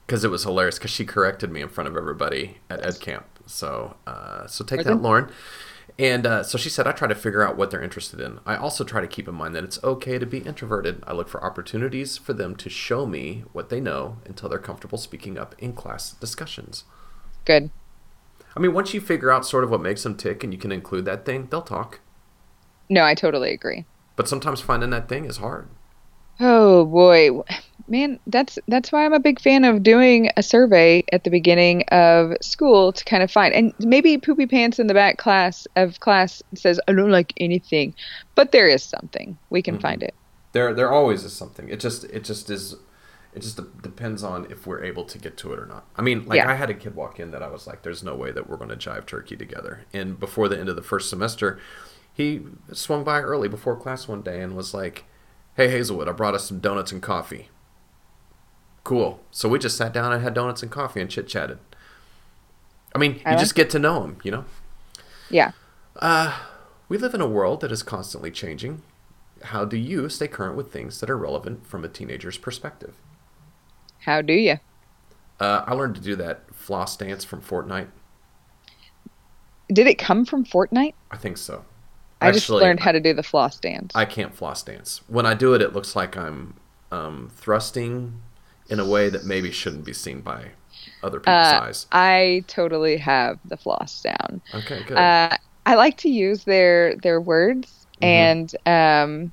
because 0.05 0.25
it 0.25 0.27
was 0.29 0.43
hilarious 0.43 0.77
because 0.77 0.91
she 0.91 1.05
corrected 1.05 1.49
me 1.49 1.61
in 1.61 1.69
front 1.69 1.87
of 1.87 1.95
everybody 1.95 2.57
at 2.69 2.85
ed 2.85 2.99
camp 2.99 3.25
so 3.45 3.95
uh, 4.05 4.45
so 4.47 4.65
take 4.65 4.83
that 4.83 5.01
lauren 5.01 5.29
and 5.99 6.25
uh, 6.25 6.43
so 6.43 6.57
she 6.57 6.69
said 6.69 6.87
i 6.87 6.91
try 6.91 7.07
to 7.07 7.15
figure 7.15 7.45
out 7.47 7.55
what 7.57 7.69
they're 7.71 7.81
interested 7.83 8.19
in. 8.19 8.39
I 8.45 8.55
also 8.55 8.83
try 8.83 8.99
to 9.01 9.07
keep 9.07 9.27
in 9.27 9.35
mind 9.35 9.53
that 9.55 9.63
it's 9.63 9.83
okay 9.83 10.17
to 10.17 10.25
be 10.25 10.39
introverted. 10.39 11.03
I 11.05 11.13
look 11.13 11.29
for 11.29 11.43
opportunities 11.43 12.17
for 12.17 12.33
them 12.33 12.55
to 12.57 12.69
show 12.69 13.05
me 13.05 13.43
what 13.53 13.69
they 13.69 13.79
know 13.79 14.17
until 14.25 14.49
they're 14.49 14.59
comfortable 14.59 14.97
speaking 14.97 15.37
up 15.37 15.53
in 15.59 15.73
class 15.73 16.11
discussions. 16.13 16.83
Good. 17.45 17.69
i 18.55 18.59
mean 18.59 18.73
once 18.73 18.93
you 18.93 19.01
figure 19.01 19.31
out 19.31 19.45
sort 19.45 19.63
of 19.63 19.69
what 19.69 19.81
makes 19.81 20.03
them 20.03 20.15
tick 20.15 20.43
and 20.43 20.53
you 20.53 20.59
can 20.59 20.71
include 20.71 21.05
that 21.05 21.25
thing 21.25 21.47
they'll 21.51 21.61
talk. 21.61 21.99
No, 22.89 23.03
I 23.03 23.15
totally 23.15 23.51
agree. 23.51 23.85
but 24.15 24.27
sometimes 24.27 24.61
finding 24.61 24.89
that 24.91 25.07
thing 25.09 25.25
is 25.25 25.37
hard. 25.37 25.67
Oh 26.39 26.85
boy, 26.85 27.41
man, 27.87 28.19
that's 28.27 28.57
that's 28.67 28.91
why 28.91 29.05
I'm 29.05 29.13
a 29.13 29.19
big 29.19 29.39
fan 29.41 29.63
of 29.65 29.83
doing 29.83 30.29
a 30.37 30.43
survey 30.43 31.03
at 31.11 31.23
the 31.23 31.29
beginning 31.29 31.83
of 31.89 32.33
school 32.41 32.91
to 32.93 33.03
kind 33.05 33.23
of 33.23 33.31
find. 33.31 33.53
And 33.53 33.73
maybe 33.79 34.17
poopy 34.17 34.47
pants 34.47 34.79
in 34.79 34.87
the 34.87 34.93
back 34.93 35.17
class 35.17 35.67
of 35.75 35.99
class 35.99 36.41
says 36.55 36.79
I 36.87 36.93
don't 36.93 37.11
like 37.11 37.33
anything, 37.37 37.93
but 38.35 38.51
there 38.51 38.67
is 38.67 38.83
something 38.83 39.37
we 39.49 39.61
can 39.61 39.79
find 39.79 40.01
it. 40.03 40.13
there 40.53 40.73
there 40.73 40.91
always 40.91 41.23
is 41.23 41.33
something 41.33 41.67
it 41.69 41.79
just 41.79 42.03
it 42.05 42.23
just 42.23 42.49
is 42.49 42.75
it 43.33 43.41
just 43.41 43.55
de- 43.57 43.67
depends 43.81 44.23
on 44.23 44.45
if 44.51 44.67
we're 44.67 44.83
able 44.83 45.03
to 45.03 45.17
get 45.17 45.35
to 45.37 45.51
it 45.53 45.57
or 45.59 45.65
not 45.65 45.83
i 45.95 46.01
mean 46.03 46.23
like 46.27 46.37
Yeah. 46.37 46.51
i 46.51 46.53
had 46.53 46.69
a 46.69 46.75
kid 46.75 46.93
walk 46.95 47.19
in 47.19 47.31
that 47.31 47.41
i 47.41 47.47
was 47.47 47.65
like 47.65 47.81
there's 47.81 48.03
no 48.03 48.13
way 48.15 48.29
that 48.31 48.47
we're 48.47 48.57
going 48.57 48.69
to 48.69 48.75
jive 48.75 49.07
turkey 49.07 49.35
together 49.35 49.85
and 49.91 50.19
before 50.19 50.47
the 50.47 50.59
end 50.59 50.69
of 50.69 50.75
the 50.75 50.83
first 50.83 51.09
semester 51.09 51.59
he 52.13 52.41
swung 52.71 53.03
by 53.03 53.19
early 53.19 53.47
before 53.49 53.75
class 53.75 54.07
one 54.07 54.21
day 54.21 54.39
and 54.43 54.55
was 54.55 54.75
like 54.75 55.05
hey 55.57 55.67
haselwood 55.69 56.07
i 56.07 56.11
brought 56.11 56.35
us 56.35 56.47
some 56.47 56.59
donuts 56.59 56.91
and 56.91 57.01
coffee 57.01 57.49
cool 58.83 59.21
so 59.31 59.47
we 59.47 59.57
just 59.59 59.77
sat 59.77 59.93
down 59.93 60.11
and 60.11 60.21
had 60.23 60.33
donuts 60.33 60.61
and 60.61 60.71
coffee 60.71 60.99
and 61.01 61.09
chit 61.09 61.27
chatted 61.27 61.57
i 62.93 62.97
mean 62.97 63.15
you 63.15 63.21
I 63.25 63.31
like 63.31 63.39
just 63.39 63.55
get 63.55 63.69
to 63.71 63.79
know 63.79 64.03
him 64.03 64.17
you 64.23 64.31
know 64.31 64.45
Yeah. 65.29 65.51
Uh, 65.95 66.39
we 66.89 66.97
live 66.97 67.13
in 67.13 67.21
a 67.21 67.27
world 67.27 67.61
that 67.61 67.71
is 67.71 67.81
constantly 67.83 68.29
changing. 68.31 68.81
How 69.43 69.65
do 69.65 69.77
you 69.77 70.09
stay 70.09 70.27
current 70.27 70.55
with 70.55 70.71
things 70.71 70.99
that 70.99 71.09
are 71.09 71.17
relevant 71.17 71.65
from 71.65 71.83
a 71.83 71.87
teenager's 71.89 72.37
perspective? 72.37 72.95
How 73.99 74.21
do 74.21 74.33
you? 74.33 74.57
Uh, 75.39 75.63
I 75.65 75.73
learned 75.73 75.95
to 75.95 76.01
do 76.01 76.15
that 76.17 76.53
floss 76.53 76.95
dance 76.97 77.23
from 77.23 77.41
Fortnite. 77.41 77.87
Did 79.71 79.87
it 79.87 79.97
come 79.97 80.25
from 80.25 80.45
Fortnite? 80.45 80.93
I 81.09 81.17
think 81.17 81.37
so. 81.37 81.65
I 82.21 82.31
just 82.31 82.49
learned 82.49 82.79
how 82.79 82.91
to 82.91 82.99
do 82.99 83.13
the 83.13 83.23
floss 83.23 83.59
dance. 83.59 83.91
I 83.95 84.05
can't 84.05 84.33
floss 84.35 84.63
dance. 84.63 85.01
When 85.07 85.25
I 85.25 85.33
do 85.33 85.53
it, 85.53 85.61
it 85.61 85.73
looks 85.73 85.95
like 85.95 86.15
I'm 86.15 86.55
um, 86.91 87.29
thrusting 87.35 88.21
in 88.69 88.79
a 88.79 88.85
way 88.85 89.09
that 89.09 89.25
maybe 89.25 89.51
shouldn't 89.51 89.85
be 89.85 89.93
seen 89.93 90.21
by 90.21 90.51
other 91.01 91.19
people's 91.19 91.53
uh, 91.53 91.59
eyes. 91.63 91.87
I 91.91 92.43
totally 92.47 92.97
have 92.97 93.39
the 93.45 93.57
floss 93.57 94.01
down. 94.01 94.41
Okay, 94.53 94.83
good. 94.83 94.97
Uh, 94.97 95.37
I 95.65 95.75
like 95.75 95.97
to 95.97 96.09
use 96.09 96.43
their 96.43 96.95
their 96.97 97.21
words 97.21 97.85
and 98.01 98.53
um, 98.65 99.31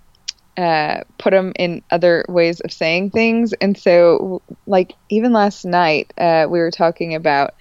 uh, 0.57 1.03
put 1.19 1.33
them 1.33 1.53
in 1.57 1.83
other 1.91 2.25
ways 2.29 2.61
of 2.61 2.73
saying 2.73 3.11
things. 3.11 3.53
And 3.55 3.77
so, 3.77 4.43
like 4.67 4.95
even 5.09 5.33
last 5.33 5.65
night, 5.65 6.13
uh, 6.19 6.47
we 6.49 6.59
were 6.59 6.71
talking 6.71 7.15
about 7.15 7.55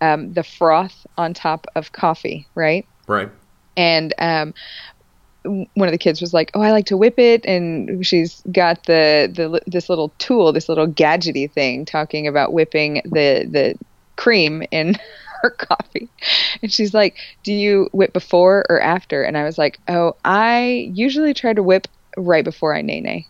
um, 0.00 0.32
the 0.32 0.42
froth 0.42 1.06
on 1.18 1.34
top 1.34 1.66
of 1.74 1.92
coffee, 1.92 2.46
right? 2.54 2.86
right. 3.06 3.30
and 3.76 4.14
um, 4.18 4.54
one 5.44 5.88
of 5.88 5.92
the 5.92 5.98
kids 5.98 6.20
was 6.20 6.32
like, 6.32 6.50
"Oh, 6.54 6.62
I 6.62 6.72
like 6.72 6.86
to 6.86 6.96
whip 6.96 7.18
it," 7.18 7.44
and 7.44 8.04
she's 8.04 8.42
got 8.50 8.84
the 8.84 9.30
the 9.32 9.60
this 9.66 9.88
little 9.88 10.10
tool, 10.18 10.52
this 10.52 10.68
little 10.68 10.86
gadgety 10.86 11.50
thing, 11.50 11.84
talking 11.84 12.26
about 12.26 12.52
whipping 12.52 13.02
the 13.04 13.46
the 13.50 13.74
cream 14.16 14.62
in 14.70 14.96
her 15.42 15.50
coffee, 15.50 16.08
and 16.62 16.72
she's 16.72 16.94
like, 16.94 17.16
"Do 17.42 17.52
you 17.52 17.88
whip 17.92 18.12
before 18.12 18.64
or 18.68 18.80
after?" 18.80 19.22
And 19.22 19.36
I 19.36 19.44
was 19.44 19.58
like, 19.58 19.78
"Oh, 19.88 20.16
I 20.24 20.90
usually 20.92 21.34
try 21.34 21.52
to 21.52 21.62
whip 21.62 21.88
right 22.16 22.44
before 22.44 22.74
I 22.74 22.82
nay 22.82 23.00
nay." 23.00 23.26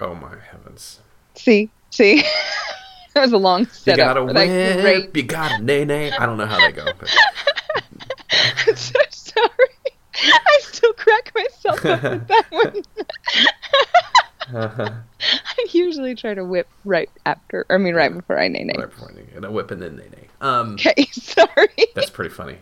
Oh 0.00 0.14
my 0.14 0.36
heavens! 0.50 1.00
See, 1.34 1.70
see, 1.90 2.22
that 3.14 3.20
was 3.20 3.32
a 3.32 3.38
long 3.38 3.66
setup. 3.66 3.98
You 3.98 4.04
gotta 4.04 4.24
whip. 4.24 5.16
You 5.16 5.22
gotta 5.22 5.62
nay 5.62 5.84
nay. 5.84 6.12
I 6.12 6.24
don't 6.24 6.38
know 6.38 6.46
how 6.46 6.58
they 6.58 6.72
go. 6.72 6.86
But 6.98 7.14
I'm 8.66 8.76
so 8.76 9.00
sorry. 9.10 9.71
I 10.22 10.58
still 10.60 10.92
crack 10.94 11.32
myself 11.34 11.84
up 11.86 12.02
with 12.02 12.28
that 12.28 12.44
one. 12.50 12.82
I 14.54 15.66
usually 15.72 16.14
try 16.14 16.34
to 16.34 16.44
whip 16.44 16.68
right 16.84 17.10
after, 17.26 17.64
I 17.70 17.78
mean, 17.78 17.94
right 17.94 18.12
before 18.12 18.38
I 18.40 18.48
nay 18.48 18.64
nay. 18.64 18.74
right 18.76 18.90
before 18.90 19.10
I 19.10 19.14
nay, 19.14 19.26
and 19.34 19.46
I 19.46 19.48
whip 19.48 19.70
and 19.70 19.80
then 19.80 19.96
nay 19.96 20.08
nay. 20.10 20.26
Um, 20.40 20.74
Okay, 20.74 21.06
sorry. 21.12 21.68
that's 21.94 22.10
pretty 22.10 22.30
funny. 22.34 22.58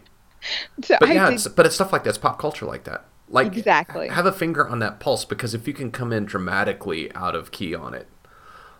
So 0.84 0.96
But 1.00 1.08
I 1.10 1.14
yeah, 1.14 1.26
did- 1.26 1.34
it's, 1.36 1.48
but 1.48 1.66
it's 1.66 1.74
stuff 1.74 1.92
like 1.92 2.04
that. 2.04 2.10
It's 2.10 2.18
pop 2.18 2.38
culture 2.38 2.66
like 2.66 2.84
that. 2.84 3.04
Like 3.28 3.56
Exactly. 3.56 4.08
have 4.08 4.26
a 4.26 4.32
finger 4.32 4.66
on 4.68 4.78
that 4.80 4.98
pulse 5.00 5.24
because 5.24 5.54
if 5.54 5.66
you 5.68 5.74
can 5.74 5.90
come 5.90 6.12
in 6.12 6.24
dramatically 6.24 7.12
out 7.14 7.34
of 7.36 7.50
key 7.52 7.74
on 7.74 7.94
it, 7.94 8.08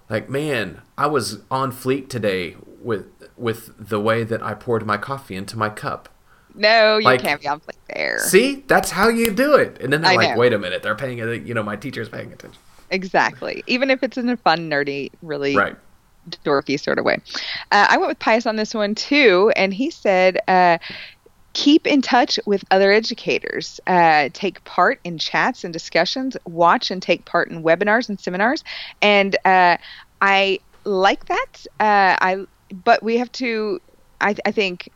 like 0.09 0.29
man, 0.29 0.83
I 0.99 1.07
was 1.07 1.39
on 1.51 1.71
fleek 1.73 2.09
today 2.09 2.57
with 2.83 3.07
with 3.37 3.71
the 3.79 4.01
way 4.01 4.25
that 4.25 4.43
I 4.43 4.55
poured 4.55 4.85
my 4.85 4.97
coffee 4.97 5.37
into 5.37 5.57
my 5.57 5.69
cup. 5.69 6.09
No, 6.55 6.99
you 6.99 7.05
like- 7.05 7.21
can't 7.21 7.41
be 7.41 7.49
on 7.49 7.61
flick 7.61 7.77
there. 7.95 8.19
See, 8.21 8.65
that's 8.67 8.91
how 8.91 9.09
you 9.09 9.31
do 9.31 9.55
it. 9.55 9.79
And 9.81 9.93
then 9.93 10.03
they're 10.03 10.13
I 10.13 10.17
like, 10.17 10.31
know. 10.31 10.37
wait 10.39 10.53
a 10.53 10.59
minute, 10.59 10.83
they're 10.83 10.95
paying 10.97 11.19
it. 11.19 11.43
You 11.43 11.55
know, 11.55 11.63
my 11.63 11.77
teacher's 11.77 12.09
paying 12.09 12.33
attention. 12.33 12.61
Exactly. 12.91 13.63
Even 13.67 13.91
if 13.91 14.03
it's 14.03 14.17
in 14.19 14.29
a 14.29 14.37
fun, 14.37 14.69
nerdy, 14.69 15.11
really 15.23 15.57
Right. 15.57 15.77
dorky 16.45 16.79
sort 16.79 16.99
of 16.99 17.05
way. 17.05 17.21
Uh, 17.71 17.87
I 17.89 17.97
went 17.99 18.09
with 18.09 18.19
Pius 18.19 18.47
on 18.47 18.57
this 18.57 18.75
one 18.75 18.95
too, 18.95 19.53
and 19.57 19.73
he 19.73 19.91
said, 19.91 20.39
uh, 20.49 20.79
keep 21.53 21.87
in 21.87 22.03
touch 22.03 22.39
with 22.47 22.65
other 22.71 22.93
educators, 22.93 23.81
uh, 23.87 24.29
take 24.33 24.63
part 24.65 25.01
in 25.05 25.19
chats 25.19 25.65
and 25.65 25.73
discussions, 25.73 26.37
watch 26.45 26.91
and 26.91 27.03
take 27.03 27.25
part 27.25 27.49
in 27.51 27.63
webinars 27.63 28.09
and 28.09 28.21
seminars, 28.21 28.63
and 29.03 29.37
uh, 29.45 29.77
I 30.21 30.61
like 30.85 31.27
that. 31.27 31.67
Uh, 31.81 32.17
I 32.21 32.47
but 32.85 33.03
we 33.03 33.19
have 33.19 33.33
to, 33.33 33.81
I, 34.21 34.35
I 34.45 34.53
think. 34.53 34.91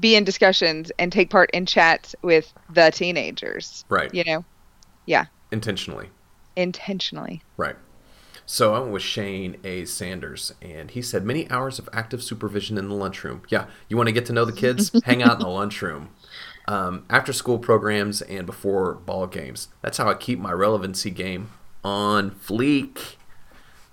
Be 0.00 0.14
in 0.16 0.24
discussions 0.24 0.92
and 0.98 1.10
take 1.10 1.30
part 1.30 1.50
in 1.52 1.64
chats 1.66 2.14
with 2.22 2.52
the 2.70 2.90
teenagers. 2.90 3.84
Right. 3.88 4.12
You 4.14 4.24
know, 4.24 4.44
yeah, 5.06 5.26
Intentionally. 5.50 6.10
intentionally. 6.56 7.42
Right. 7.56 7.76
So 8.44 8.74
I 8.74 8.78
went 8.80 8.92
with 8.92 9.02
Shane 9.02 9.56
A. 9.64 9.84
Sanders, 9.84 10.54
and 10.62 10.90
he 10.90 11.02
said 11.02 11.24
many 11.24 11.50
hours 11.50 11.78
of 11.78 11.88
active 11.92 12.22
supervision 12.22 12.78
in 12.78 12.88
the 12.88 12.94
lunchroom. 12.94 13.42
Yeah, 13.48 13.66
you 13.88 13.96
want 13.96 14.08
to 14.08 14.12
get 14.12 14.24
to 14.26 14.32
know 14.32 14.44
the 14.46 14.52
kids? 14.52 14.90
Hang 15.04 15.22
out 15.22 15.34
in 15.34 15.40
the 15.40 15.48
lunchroom. 15.48 16.10
Um, 16.66 17.04
after 17.10 17.32
school 17.32 17.58
programs 17.58 18.20
and 18.22 18.46
before 18.46 18.94
ball 18.94 19.26
games. 19.26 19.68
That's 19.82 19.96
how 19.98 20.08
I 20.08 20.14
keep 20.14 20.38
my 20.38 20.52
relevancy 20.52 21.10
game 21.10 21.50
on 21.84 22.30
fleek. 22.30 23.16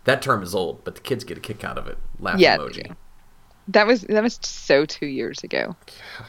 That 0.06 0.22
term 0.22 0.44
is 0.44 0.54
old, 0.54 0.84
but 0.84 0.96
the 0.96 1.02
kids 1.02 1.24
get 1.24 1.38
a 1.38 1.42
kick 1.42 1.64
out 1.64 1.78
of 1.78 1.88
it. 1.88 1.98
Laugh 2.20 2.40
Yeah, 2.40 2.58
emoji. 2.58 2.96
That 3.68 3.88
was 3.88 4.02
that 4.02 4.22
was 4.24 4.40
so 4.42 4.86
two 4.86 5.08
years 5.08 5.44
ago. 5.44 5.76
Yeah. 5.88 6.26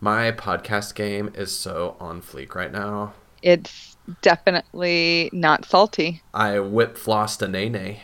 My 0.00 0.32
podcast 0.32 0.94
game 0.94 1.30
is 1.34 1.54
so 1.54 1.96
on 2.00 2.22
fleek 2.22 2.54
right 2.54 2.72
now. 2.72 3.12
It's 3.42 3.96
definitely 4.22 5.28
not 5.32 5.64
salty. 5.64 6.22
I 6.32 6.58
whip 6.60 6.96
flossed 6.96 7.42
a 7.42 7.48
nene. 7.48 8.00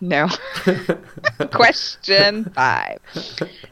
No. 0.00 0.28
Question 1.52 2.44
five. 2.54 2.98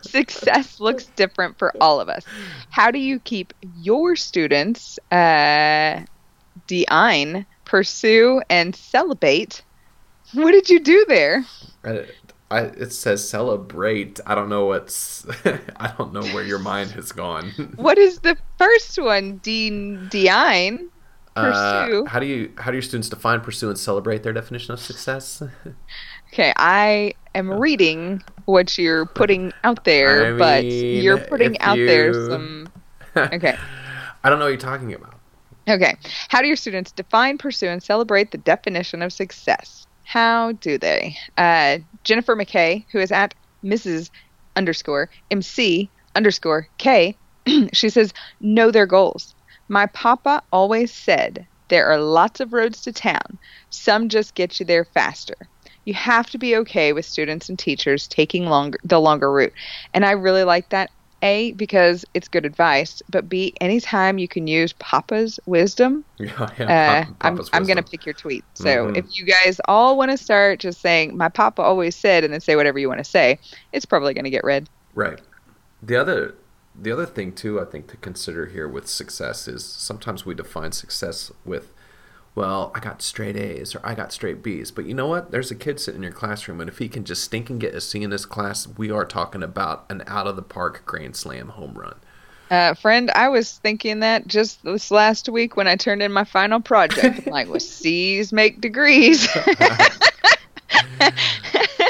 Success 0.02 0.78
looks 0.78 1.07
different 1.17 1.59
for 1.59 1.73
all 1.81 2.00
of 2.00 2.09
us. 2.09 2.25
How 2.71 2.90
do 2.90 2.99
you 2.99 3.19
keep 3.19 3.55
your 3.81 4.14
students 4.14 4.99
uh, 5.11 6.02
deine, 6.67 7.47
pursue, 7.64 8.43
and 8.50 8.76
celebrate? 8.76 9.62
What 10.35 10.52
did 10.52 10.69
you 10.69 10.81
do 10.81 11.07
there? 11.09 11.47
I, 11.83 12.05
I, 12.50 12.61
it 12.61 12.93
says 12.93 13.28
celebrate. 13.28 14.21
I 14.26 14.35
don't 14.35 14.49
know 14.49 14.64
what's. 14.67 15.26
I 15.76 15.93
don't 15.99 16.12
know 16.14 16.23
where 16.35 16.45
your 16.45 16.59
mind 16.59 16.90
has 16.93 17.12
gone. 17.12 17.50
What 17.76 17.99
is 17.99 18.21
the 18.21 18.37
first 18.57 18.99
one? 18.99 19.38
De- 19.43 19.97
deine, 20.09 20.88
Uh, 21.37 21.85
pursue. 21.87 22.07
how 22.07 22.19
do 22.19 22.26
you 22.26 22.50
how 22.57 22.71
do 22.71 22.76
your 22.76 22.83
students 22.83 23.09
define, 23.11 23.40
pursue, 23.40 23.69
and 23.69 23.78
celebrate 23.78 24.23
their 24.23 24.33
definition 24.33 24.73
of 24.73 24.81
success? 24.81 25.43
Okay, 26.35 26.52
I 26.59 27.14
am 27.35 27.50
reading 27.50 28.23
what 28.45 28.76
you're 28.76 29.07
putting 29.07 29.50
out 29.64 29.85
there, 29.85 30.35
I 30.35 30.38
but 30.38 30.62
mean, 30.64 31.02
you're 31.02 31.17
putting 31.17 31.59
out 31.61 31.76
there 31.78 32.12
some. 32.12 32.69
Okay. 33.17 33.57
I 34.23 34.28
don't 34.28 34.38
know 34.38 34.45
what 34.45 34.50
you're 34.50 34.59
talking 34.59 34.93
about. 34.93 35.14
Okay. 35.67 35.97
How 36.28 36.43
do 36.43 36.47
your 36.47 36.57
students 36.57 36.93
define, 36.93 37.38
pursue, 37.38 37.69
and 37.69 37.83
celebrate 37.83 38.31
the 38.31 38.37
definition 38.37 39.00
of 39.00 39.11
success? 39.11 39.87
How 40.05 40.52
do 40.52 40.76
they? 40.76 41.17
Uh, 41.38 41.78
Jennifer 42.05 42.37
McKay, 42.37 42.85
who 42.90 42.99
is 42.99 43.12
at 43.12 43.35
Mrs. 43.64 44.11
underscore 44.57 45.11
MC 45.31 45.90
underscore 46.14 46.69
K. 46.78 47.17
she 47.73 47.88
says, 47.88 48.12
know 48.40 48.71
their 48.71 48.87
goals. 48.87 49.35
My 49.69 49.87
papa 49.87 50.43
always 50.52 50.93
said 50.93 51.47
there 51.69 51.87
are 51.87 51.99
lots 51.99 52.40
of 52.40 52.52
roads 52.52 52.83
to 52.83 52.93
town. 52.93 53.38
Some 53.71 54.09
just 54.09 54.35
get 54.35 54.59
you 54.59 54.67
there 54.67 54.85
faster. 54.85 55.37
You 55.85 55.95
have 55.95 56.28
to 56.31 56.38
be 56.38 56.57
okay 56.57 56.93
with 56.93 57.05
students 57.05 57.49
and 57.49 57.59
teachers 57.59 58.07
taking 58.07 58.47
longer 58.47 58.78
the 58.85 59.00
longer 59.00 59.31
route. 59.31 59.52
And 59.95 60.05
I 60.05 60.12
really 60.12 60.45
like 60.45 60.69
that. 60.71 60.90
A 61.23 61.53
because 61.53 62.05
it's 62.15 62.29
good 62.29 62.47
advice, 62.47 63.03
but 63.09 63.29
B 63.29 63.55
anytime 63.61 64.19
you 64.19 64.29
can 64.29 64.47
use 64.47 64.73
Papa's 64.75 65.41
wisdom, 65.47 66.05
Yeah, 66.19 66.49
yeah. 66.59 67.05
uh, 67.07 67.13
I'm, 67.21 67.41
I'm 67.53 67.65
going 67.67 67.77
to 67.77 67.83
pick 67.83 68.05
your 68.07 68.15
tweet. 68.15 68.45
So 68.55 68.87
Mhm. 68.87 68.97
if 68.97 69.07
you 69.19 69.25
guys 69.27 69.61
all 69.67 69.97
want 69.97 70.11
to 70.11 70.17
start 70.17 70.61
just 70.61 70.81
saying, 70.81 71.17
my 71.17 71.29
papa 71.29 71.63
always 71.63 71.97
said, 71.97 72.25
and 72.25 72.33
then 72.33 72.41
say 72.41 72.57
whatever 72.57 72.79
you 72.79 72.89
want 72.89 72.99
to 72.99 73.05
say, 73.05 73.39
it's 73.73 73.85
probably 73.85 74.15
going 74.15 74.25
to 74.25 74.31
get 74.31 74.45
read. 74.45 74.69
Right. 74.95 75.21
The 75.83 75.97
other 75.97 76.35
the 76.81 76.93
other 76.93 77.07
thing 77.07 77.33
too 77.33 77.61
I 77.61 77.65
think 77.65 77.89
to 77.89 77.97
consider 77.97 78.47
here 78.47 78.69
with 78.69 78.89
success 78.89 79.49
is 79.49 79.65
sometimes 79.65 80.25
we 80.25 80.35
define 80.35 80.71
success 80.73 81.33
with 81.45 81.73
well, 82.38 82.71
I 82.73 82.78
got 82.78 83.02
straight 83.02 83.37
A's 83.37 83.75
or 83.75 83.80
I 83.83 83.97
got 83.97 84.12
straight 84.12 84.45
B's. 84.45 84.71
But 84.71 84.85
you 84.85 84.95
know 84.95 85.09
what? 85.09 85.33
There's 85.33 85.50
a 85.50 85.57
kid 85.57 85.80
sitting 85.80 85.99
in 85.99 86.04
your 86.04 86.12
classroom 86.12 86.61
and 86.61 86.71
if 86.71 86.78
he 86.78 86.88
can 86.88 87.04
just 87.04 87.25
stink 87.25 87.50
and 87.50 87.61
get 87.61 87.75
a 87.75 87.80
C 87.80 88.00
in 88.04 88.11
this 88.11 88.25
class, 88.25 88.68
we 88.78 88.92
are 88.92 89.04
talking 89.04 89.42
about 89.42 89.85
an 89.90 90.04
out 90.07 90.28
of 90.28 90.37
the 90.37 90.42
park 90.42 90.85
grand 90.87 91.16
slam 91.16 91.49
home 91.49 91.75
run. 91.75 91.97
Uh, 92.49 92.75
friend, 92.75 93.11
I 93.11 93.28
was 93.28 93.59
thinking 93.59 93.99
that 94.00 94.28
just 94.28 94.62
this 94.62 94.92
last 94.92 95.28
week 95.28 95.57
when 95.57 95.66
I 95.66 95.75
turned 95.75 96.00
in 96.00 96.12
my 96.12 96.23
final 96.23 96.61
project. 96.61 97.26
I'm 97.26 97.33
like, 97.33 97.49
well, 97.49 97.59
C's 97.61 98.33
make 98.33 98.61
degrees. 98.61 99.26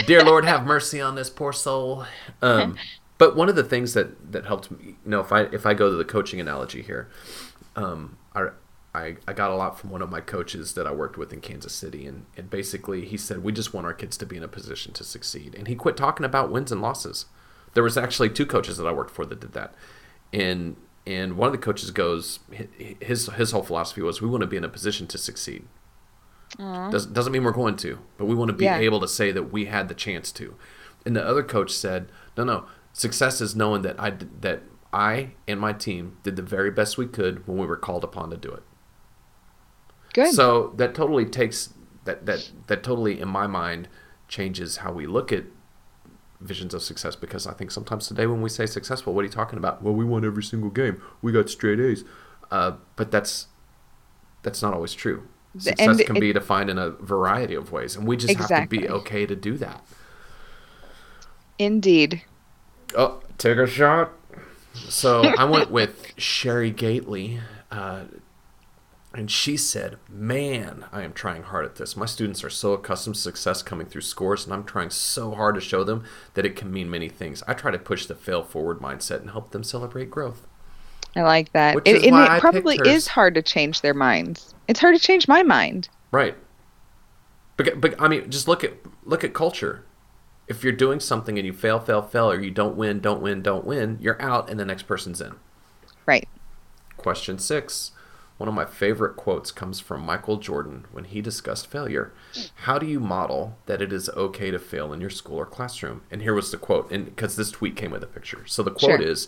Dear 0.07 0.25
Lord, 0.25 0.47
have 0.47 0.65
mercy 0.65 0.99
on 0.99 1.15
this 1.15 1.29
poor 1.29 1.53
soul. 1.53 2.07
Um, 2.41 2.79
but 3.19 3.37
one 3.37 3.51
of 3.51 3.55
the 3.55 3.65
things 3.65 3.93
that 3.93 4.33
that 4.33 4.47
helped 4.47 4.71
me, 4.71 4.79
you 4.87 4.97
know, 5.05 5.21
if 5.21 5.31
I 5.31 5.43
if 5.43 5.67
I 5.67 5.75
go 5.75 5.91
to 5.91 5.97
the 5.97 6.07
coaching 6.07 6.41
analogy 6.41 6.81
here, 6.81 7.11
um, 7.77 8.17
I, 8.35 8.49
I 8.99 9.17
I 9.27 9.33
got 9.33 9.51
a 9.51 9.55
lot 9.55 9.79
from 9.79 9.91
one 9.91 10.03
of 10.03 10.11
my 10.11 10.21
coaches 10.21 10.75
that 10.75 10.87
I 10.87 10.93
worked 10.93 11.17
with 11.17 11.33
in 11.33 11.41
Kansas 11.41 11.75
City, 11.75 12.07
and 12.07 12.27
and 12.37 12.51
basically 12.51 13.05
he 13.05 13.17
said 13.17 13.43
we 13.45 13.53
just 13.53 13.73
want 13.75 13.87
our 13.87 13.95
kids 13.95 14.17
to 14.19 14.27
be 14.27 14.37
in 14.37 14.43
a 14.43 14.49
position 14.49 14.93
to 14.95 15.05
succeed, 15.05 15.55
and 15.55 15.69
he 15.69 15.75
quit 15.75 15.97
talking 15.97 16.27
about 16.27 16.51
wins 16.51 16.73
and 16.73 16.83
losses. 16.83 17.27
There 17.75 17.83
was 17.83 17.97
actually 17.97 18.31
two 18.31 18.47
coaches 18.47 18.77
that 18.79 18.87
I 18.87 18.93
worked 18.93 19.11
for 19.11 19.25
that 19.27 19.41
did 19.41 19.53
that, 19.53 19.75
and 20.33 20.77
and 21.07 21.37
one 21.37 21.47
of 21.47 21.53
the 21.53 21.59
coaches 21.59 21.91
goes 21.91 22.41
his 23.01 23.27
his 23.29 23.53
whole 23.53 23.63
philosophy 23.63 24.03
was 24.03 24.21
we 24.21 24.29
want 24.29 24.41
to 24.43 24.47
be 24.47 24.57
in 24.57 24.65
a 24.65 24.69
position 24.69 25.07
to 25.09 25.19
succeed. 25.19 25.65
Does, 26.59 27.05
doesn't 27.07 27.33
mean 27.33 27.45
we're 27.45 27.53
going 27.53 27.77
to, 27.77 27.99
but 28.17 28.25
we 28.25 28.35
want 28.35 28.49
to 28.49 28.57
be 28.57 28.65
Yeah. 28.65 28.79
able 28.79 29.01
to 29.01 29.09
say 29.09 29.31
that 29.33 29.53
we 29.53 29.67
had 29.67 29.89
the 29.89 29.95
chance 29.95 30.33
to. 30.33 30.55
And 31.05 31.15
the 31.15 31.25
other 31.25 31.43
coach 31.43 31.71
said, 31.73 32.11
"No, 32.37 32.45
no. 32.45 32.65
Success 32.93 33.41
is 33.41 33.55
knowing 33.55 33.83
that 33.83 34.01
I 34.01 34.11
that 34.41 34.63
I 34.93 35.35
and 35.47 35.61
my 35.61 35.73
team 35.75 36.17
did 36.23 36.37
the 36.37 36.43
very 36.43 36.71
best 36.71 36.97
we 36.99 37.07
could 37.07 37.47
when 37.47 37.59
we 37.59 37.67
were 37.67 37.77
called 37.77 38.03
upon 38.03 38.31
to 38.31 38.37
do 38.37 38.51
it." 38.51 38.63
Good. 40.15 40.33
So 40.35 40.73
that 40.77 40.95
totally 40.95 41.25
takes 41.27 41.75
that 42.05 42.27
that 42.27 42.51
that 42.69 42.83
totally 42.83 43.21
in 43.21 43.29
my 43.29 43.47
mind 43.47 43.89
changes 44.29 44.79
how 44.79 44.93
we 44.93 45.07
look 45.07 45.33
at 45.33 45.45
visions 46.41 46.73
of 46.73 46.83
success 46.83 47.17
because 47.17 47.47
I 47.47 47.53
think 47.53 47.71
sometimes 47.71 48.07
today 48.07 48.27
when 48.27 48.41
we 48.41 48.49
say 48.49 48.67
successful, 48.67 49.13
what 49.13 49.23
are 49.23 49.25
you 49.27 49.33
talking 49.33 49.59
about? 49.59 49.83
Well, 49.83 49.95
we 49.95 50.05
won 50.05 50.25
every 50.25 50.43
single 50.43 50.71
game. 50.71 51.03
We 51.23 51.33
got 51.33 51.51
straight 51.51 51.81
A's. 51.81 52.05
Uh, 52.51 52.73
but 52.97 53.11
that's 53.11 53.49
that's 54.43 54.63
not 54.63 54.73
always 54.75 54.95
true. 54.95 55.27
Success 55.59 55.79
and 55.99 56.07
can 56.07 56.17
it- 56.17 56.21
be 56.21 56.33
defined 56.33 56.71
in 56.71 56.79
a 56.79 56.91
variety 56.91 57.55
of 57.55 57.73
ways, 57.73 57.97
and 57.97 58.07
we 58.07 58.17
just 58.17 58.35
have 58.37 58.49
to 58.49 58.67
be 58.69 58.89
okay 58.89 59.27
to 59.27 59.35
do 59.35 59.57
that. 59.59 59.83
Indeed. 61.59 62.23
Oh, 62.97 63.21
take 63.37 63.59
a 63.59 63.67
shot. 63.67 64.13
So 64.75 65.23
I 65.23 65.45
went 65.45 65.71
with 65.71 66.13
Sherry 66.17 66.71
Gately, 66.71 67.41
uh, 67.71 68.05
and 69.15 69.31
she 69.31 69.57
said, 69.57 69.99
"Man, 70.09 70.85
I 70.93 71.03
am 71.03 71.13
trying 71.13 71.45
hard 71.45 71.65
at 71.65 71.77
this. 71.77 71.97
My 71.97 72.07
students 72.07 72.45
are 72.45 72.51
so 72.51 72.73
accustomed 72.73 73.17
to 73.17 73.21
success 73.23 73.63
coming 73.63 73.87
through 73.87 74.03
scores, 74.03 74.45
and 74.45 74.53
I'm 74.53 74.65
trying 74.65 74.91
so 74.91 75.33
hard 75.33 75.55
to 75.55 75.61
show 75.61 75.83
them 75.85 76.05
that 76.35 76.45
it 76.47 76.57
can 76.57 76.71
mean 76.71 76.91
many 76.91 77.09
things. 77.09 77.43
I 77.49 77.55
try 77.55 77.71
to 77.71 77.79
push 77.79 78.07
the 78.07 78.15
fail 78.15 78.43
forward 78.43 78.81
mindset 78.81 79.21
and 79.21 79.31
help 79.31 79.51
them 79.51 79.65
celebrate 79.65 80.11
growth." 80.11 80.47
I 81.17 81.23
like 81.23 81.53
that. 81.53 81.75
Which 81.75 81.89
It, 81.89 81.97
is 81.97 82.03
and 82.05 82.13
why 82.13 82.37
it 82.37 82.41
probably 82.41 82.79
is 82.85 83.09
hard 83.09 83.35
to 83.35 83.43
change 83.43 83.81
their 83.81 83.95
minds. 83.95 84.55
It's 84.69 84.79
hard 84.81 84.95
to 84.95 85.01
change 85.01 85.27
my 85.27 85.43
mind. 85.43 85.89
Right. 86.13 86.37
But, 87.57 87.81
but 87.81 88.01
I 88.01 88.09
mean, 88.09 88.31
just 88.31 88.47
look 88.47 88.63
at 88.63 88.75
look 89.05 89.25
at 89.25 89.35
culture. 89.35 89.85
If 90.47 90.63
you're 90.63 90.73
doing 90.73 91.01
something 91.01 91.39
and 91.39 91.47
you 91.47 91.53
fail, 91.53 91.79
fail, 91.81 92.03
fail, 92.03 92.31
or 92.31 92.41
you 92.41 92.51
don't 92.51 92.77
win, 92.77 93.01
don't 93.01 93.21
win, 93.21 93.43
don't 93.43 93.67
win, 93.67 93.99
you're 94.01 94.21
out, 94.23 94.49
and 94.49 94.59
the 94.59 94.65
next 94.65 94.85
person's 94.85 95.21
in. 95.21 95.35
Right. 96.07 96.29
Question 96.97 97.39
six. 97.39 97.91
One 98.39 98.49
of 98.49 98.55
my 98.55 98.65
favorite 98.65 99.17
quotes 99.17 99.51
comes 99.51 99.81
from 99.81 100.01
Michael 100.07 100.37
Jordan 100.37 100.87
when 100.93 101.05
he 101.05 101.21
discussed 101.21 101.67
failure. 101.67 102.13
How 102.63 102.79
do 102.79 102.87
you 102.87 103.01
model 103.01 103.59
that 103.67 103.83
it 103.83 103.93
is 103.93 104.09
okay 104.11 104.53
to 104.53 104.61
fail 104.61 104.93
in 104.93 105.01
your 105.01 105.11
school 105.11 105.37
or 105.37 105.45
classroom? 105.47 106.03
And 106.11 106.23
here 106.23 106.35
was 106.35 106.51
the 106.53 106.57
quote, 106.57 106.91
and 106.93 107.05
because 107.05 107.35
this 107.35 107.51
tweet 107.51 107.75
came 107.77 107.91
with 107.91 108.03
a 108.05 108.07
picture. 108.07 108.45
So 108.47 108.63
the 108.63 108.71
quote 108.71 109.01
Sure. 109.01 109.03
is 109.03 109.27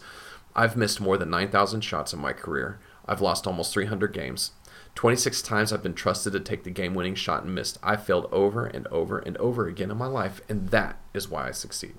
I've 0.55 0.77
missed 0.77 1.01
more 1.01 1.17
than 1.17 1.31
9,000 1.31 1.81
shots 1.81 2.13
in 2.13 2.21
my 2.21 2.33
career. 2.33 2.79
I've 3.07 3.21
lost 3.21 3.47
almost 3.47 3.73
300 3.73 4.13
games. 4.13 4.53
26 4.95 5.43
times 5.43 5.73
I've 5.73 5.83
been 5.83 5.95
trusted 5.95 6.33
to 6.33 6.41
take 6.41 6.63
the 6.65 6.71
game 6.71 6.95
winning 6.95 7.15
shot 7.15 7.43
and 7.45 7.55
missed. 7.55 7.79
I 7.83 7.97
failed 7.97 8.29
over 8.31 8.67
and 8.67 8.87
over 8.89 9.19
and 9.19 9.37
over 9.39 9.67
again 9.67 9.91
in 9.91 9.97
my 9.97 10.07
life, 10.07 10.41
and 10.49 10.69
that 10.71 10.99
is 11.15 11.29
why 11.29 11.49
I 11.49 11.53
succeed. 11.53 11.95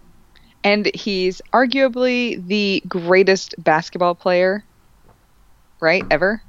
And 0.64 0.94
he's 0.94 1.42
arguably 1.54 2.46
the 2.46 2.84
greatest 2.88 3.56
basketball 3.58 4.16
player, 4.16 4.64
right? 5.80 6.04
Ever. 6.12 6.44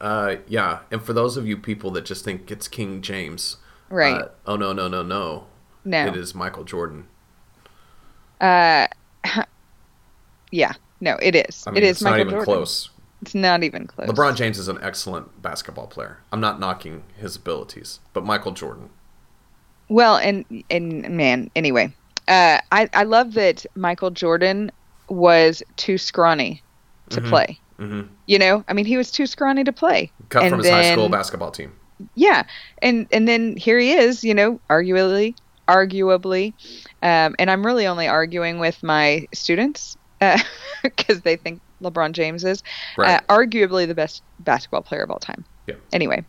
Uh, 0.00 0.36
yeah, 0.46 0.80
and 0.90 1.02
for 1.02 1.12
those 1.12 1.36
of 1.36 1.46
you 1.46 1.56
people 1.56 1.90
that 1.92 2.04
just 2.04 2.24
think 2.24 2.50
it's 2.50 2.68
King 2.68 3.02
James, 3.02 3.56
Right. 3.90 4.22
Uh, 4.22 4.28
oh 4.46 4.56
no, 4.56 4.72
no, 4.72 4.88
no, 4.88 5.02
no. 5.02 5.46
No. 5.84 6.06
It 6.06 6.16
is 6.16 6.34
Michael 6.34 6.64
Jordan. 6.64 7.06
Uh, 8.40 8.86
yeah. 10.50 10.74
No, 11.00 11.16
it 11.22 11.34
is. 11.34 11.64
I 11.66 11.70
mean, 11.70 11.78
it 11.78 11.86
is 11.86 11.96
it's 11.96 12.02
Michael 12.02 12.16
not 12.18 12.20
even 12.20 12.30
Jordan. 12.32 12.44
close. 12.44 12.90
It's 13.22 13.34
not 13.34 13.62
even 13.62 13.86
close. 13.86 14.08
LeBron 14.08 14.36
James 14.36 14.58
is 14.58 14.68
an 14.68 14.78
excellent 14.82 15.42
basketball 15.42 15.86
player. 15.86 16.18
I'm 16.32 16.40
not 16.40 16.60
knocking 16.60 17.04
his 17.16 17.36
abilities, 17.36 18.00
but 18.12 18.24
Michael 18.24 18.52
Jordan. 18.52 18.90
Well, 19.88 20.16
and 20.16 20.44
and 20.70 21.08
man, 21.16 21.50
anyway, 21.56 21.92
uh, 22.28 22.60
I 22.70 22.88
I 22.92 23.04
love 23.04 23.34
that 23.34 23.64
Michael 23.74 24.10
Jordan 24.10 24.70
was 25.08 25.62
too 25.76 25.98
scrawny 25.98 26.62
to 27.10 27.20
play. 27.22 27.58
Hmm 27.78 28.02
You 28.26 28.38
know, 28.38 28.64
I 28.68 28.72
mean, 28.72 28.84
he 28.86 28.96
was 28.96 29.10
too 29.10 29.26
scrawny 29.26 29.64
to 29.64 29.72
play. 29.72 30.12
Cut 30.28 30.42
And 30.42 30.50
from 30.50 30.58
his 30.60 30.68
high 30.68 30.92
school 30.92 31.08
basketball 31.08 31.50
team. 31.50 31.72
Yeah, 32.14 32.44
and 32.82 33.06
and 33.12 33.26
then 33.26 33.56
here 33.56 33.78
he 33.78 33.92
is. 33.92 34.22
You 34.22 34.34
know, 34.34 34.60
arguably, 34.70 35.34
arguably, 35.68 36.54
um, 37.02 37.34
and 37.38 37.50
I'm 37.50 37.64
really 37.66 37.86
only 37.86 38.06
arguing 38.06 38.58
with 38.58 38.82
my 38.82 39.26
students 39.34 39.96
because 40.82 41.20
they 41.22 41.36
think 41.36 41.60
LeBron 41.82 42.12
James 42.12 42.44
is 42.44 42.62
Right. 42.96 43.14
uh, 43.14 43.20
arguably 43.34 43.86
the 43.86 43.94
best 43.94 44.22
basketball 44.40 44.82
player 44.82 45.02
of 45.02 45.10
all 45.10 45.18
time. 45.18 45.44
Yeah. 45.66 45.76
Anyway. 45.92 46.24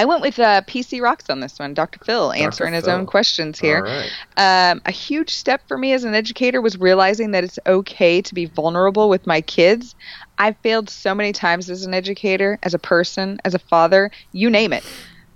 I 0.00 0.06
went 0.06 0.22
with 0.22 0.38
uh, 0.38 0.62
PC 0.62 1.02
Rocks 1.02 1.28
on 1.28 1.40
this 1.40 1.58
one. 1.58 1.74
Dr. 1.74 2.02
Phil 2.02 2.32
answering 2.32 2.72
his 2.72 2.86
Phil. 2.86 2.94
own 2.94 3.04
questions 3.04 3.58
here. 3.58 3.82
Right. 3.82 4.10
Um, 4.38 4.80
a 4.86 4.90
huge 4.90 5.28
step 5.34 5.60
for 5.68 5.76
me 5.76 5.92
as 5.92 6.04
an 6.04 6.14
educator 6.14 6.62
was 6.62 6.78
realizing 6.78 7.32
that 7.32 7.44
it's 7.44 7.58
okay 7.66 8.22
to 8.22 8.34
be 8.34 8.46
vulnerable 8.46 9.10
with 9.10 9.26
my 9.26 9.42
kids. 9.42 9.94
I've 10.38 10.56
failed 10.62 10.88
so 10.88 11.14
many 11.14 11.34
times 11.34 11.68
as 11.68 11.84
an 11.84 11.92
educator, 11.92 12.58
as 12.62 12.72
a 12.72 12.78
person, 12.78 13.40
as 13.44 13.52
a 13.52 13.58
father, 13.58 14.10
you 14.32 14.48
name 14.48 14.72
it. 14.72 14.84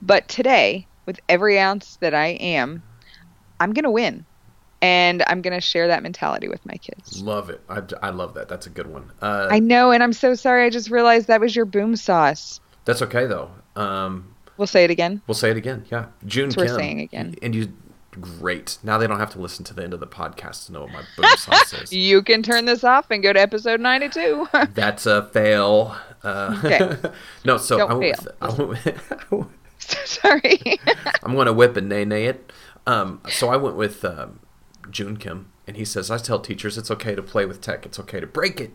But 0.01 0.29
today, 0.29 0.87
with 1.05 1.21
every 1.29 1.59
ounce 1.59 1.97
that 1.97 2.15
I 2.15 2.29
am, 2.29 2.83
I'm 3.61 3.75
going 3.75 3.85
to 3.85 3.91
win. 3.91 4.25
And 4.81 5.23
I'm 5.27 5.43
going 5.43 5.53
to 5.53 5.61
share 5.61 5.89
that 5.89 6.03
mentality 6.03 6.49
with 6.49 6.65
my 6.65 6.79
kids. 6.79 7.21
Love 7.21 7.51
it. 7.51 7.61
I, 7.69 7.83
I 8.03 8.11
love 8.11 8.33
that. 8.33 8.49
That's 8.49 8.67
a 8.67 8.71
good 8.71 8.87
one. 8.87 9.13
Uh, 9.21 9.49
I 9.51 9.59
know, 9.59 9.91
and 9.91 10.03
I'm 10.03 10.15
so 10.15 10.35
sorry. 10.35 10.65
I 10.65 10.71
just 10.71 10.89
realized 10.89 11.27
that 11.27 11.43
was 11.43 11.55
your 11.55 11.67
boom 11.67 11.97
sauce. 11.97 12.61
that's 12.87 13.03
okay 13.03 13.27
though. 13.27 13.51
Um, 13.77 14.34
We'll 14.57 14.67
say 14.67 14.85
it 14.85 14.91
again. 14.91 15.23
we'll 15.27 15.35
say 15.35 15.51
it 15.51 15.57
again. 15.57 15.85
Yeah, 15.91 16.07
June 16.27 16.51
Kim. 16.53 16.69
saying 16.69 17.01
again. 17.01 17.35
And 17.43 17.55
you, 17.55 17.73
great. 18.21 18.79
Now 18.83 18.99
they 18.99 19.07
don't 19.07 19.19
have 19.19 19.33
to 19.33 19.41
listen 19.41 19.65
to 19.67 19.75
the 19.75 19.83
end 19.83 19.93
of 19.95 20.01
the 20.01 20.07
podcast 20.07 20.67
to 20.67 20.73
know 20.73 20.83
what 20.83 20.93
my 20.93 21.03
boom 21.17 21.37
sauce 21.37 21.73
is. 21.73 21.93
You 21.93 22.23
can 22.23 22.43
turn 22.43 22.65
this 22.65 22.85
off 22.85 23.11
and 23.11 23.23
go 23.23 23.33
to 23.33 23.41
episode 23.41 23.81
92. 23.81 24.49
That's 24.75 25.07
a 25.07 25.25
fail. 25.33 25.97
Uh, 26.23 26.61
Okay. 26.65 26.97
no, 27.45 27.57
so 27.57 27.79
Don't 27.79 27.91
I 27.91 27.95
went 27.95 28.17
fail. 28.17 28.67
with, 28.69 28.83
I 29.31 29.35
went 29.35 29.39
with 29.41 29.49
sorry. 29.79 30.81
I'm 31.23 31.35
going 31.35 31.47
to 31.47 31.53
whip 31.53 31.77
and 31.77 31.89
nay 31.89 32.05
nay 32.05 32.27
it. 32.27 32.53
Um, 32.87 33.21
so 33.29 33.49
I 33.49 33.57
went 33.57 33.77
with 33.77 34.05
um, 34.05 34.41
June 34.91 35.17
Kim, 35.17 35.51
and 35.67 35.77
he 35.77 35.85
says, 35.85 36.11
I 36.11 36.19
tell 36.19 36.39
teachers 36.39 36.77
it's 36.79 36.91
okay 36.91 37.15
to 37.15 37.23
play 37.23 37.45
with 37.47 37.61
tech, 37.61 37.85
it's 37.87 37.99
okay 38.01 38.21
to 38.21 38.27
break 38.27 38.61
it. 38.61 38.73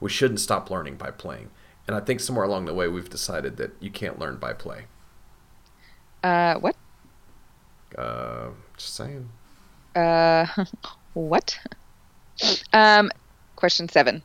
We 0.00 0.10
shouldn't 0.10 0.40
stop 0.40 0.70
learning 0.70 0.96
by 0.96 1.10
playing. 1.12 1.50
And 1.86 1.96
I 1.96 2.00
think 2.00 2.20
somewhere 2.20 2.44
along 2.44 2.66
the 2.66 2.74
way, 2.74 2.88
we've 2.88 3.08
decided 3.10 3.56
that 3.56 3.72
you 3.80 3.90
can't 3.90 4.18
learn 4.18 4.36
by 4.36 4.52
play. 4.52 4.86
Uh, 6.22 6.54
what? 6.56 6.76
Uh, 7.96 8.48
just 8.76 8.94
saying. 8.94 9.28
Uh, 9.94 10.46
what? 11.14 11.58
Um, 12.72 13.10
question 13.56 13.88
seven. 13.88 14.22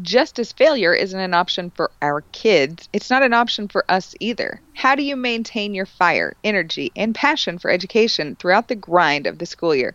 Just 0.00 0.38
as 0.38 0.52
failure 0.52 0.94
isn't 0.94 1.20
an 1.20 1.34
option 1.34 1.70
for 1.70 1.90
our 2.00 2.22
kids, 2.32 2.88
it's 2.94 3.10
not 3.10 3.22
an 3.22 3.34
option 3.34 3.68
for 3.68 3.84
us 3.90 4.14
either. 4.20 4.58
How 4.72 4.94
do 4.94 5.02
you 5.02 5.16
maintain 5.16 5.74
your 5.74 5.84
fire, 5.84 6.34
energy, 6.42 6.90
and 6.96 7.14
passion 7.14 7.58
for 7.58 7.70
education 7.70 8.36
throughout 8.36 8.68
the 8.68 8.74
grind 8.74 9.26
of 9.26 9.38
the 9.38 9.44
school 9.44 9.74
year? 9.74 9.94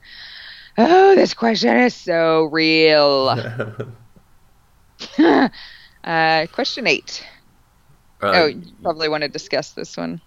Oh, 0.77 1.15
this 1.15 1.33
question 1.33 1.75
is 1.77 1.95
so 1.95 2.43
real. 2.51 3.29
uh, 6.03 6.47
question 6.51 6.85
eight. 6.85 7.25
Uh, 8.21 8.31
oh, 8.33 8.45
you 8.45 8.61
probably 8.81 9.09
want 9.09 9.23
to 9.23 9.29
discuss 9.29 9.71
this 9.71 9.97
one. 9.97 10.21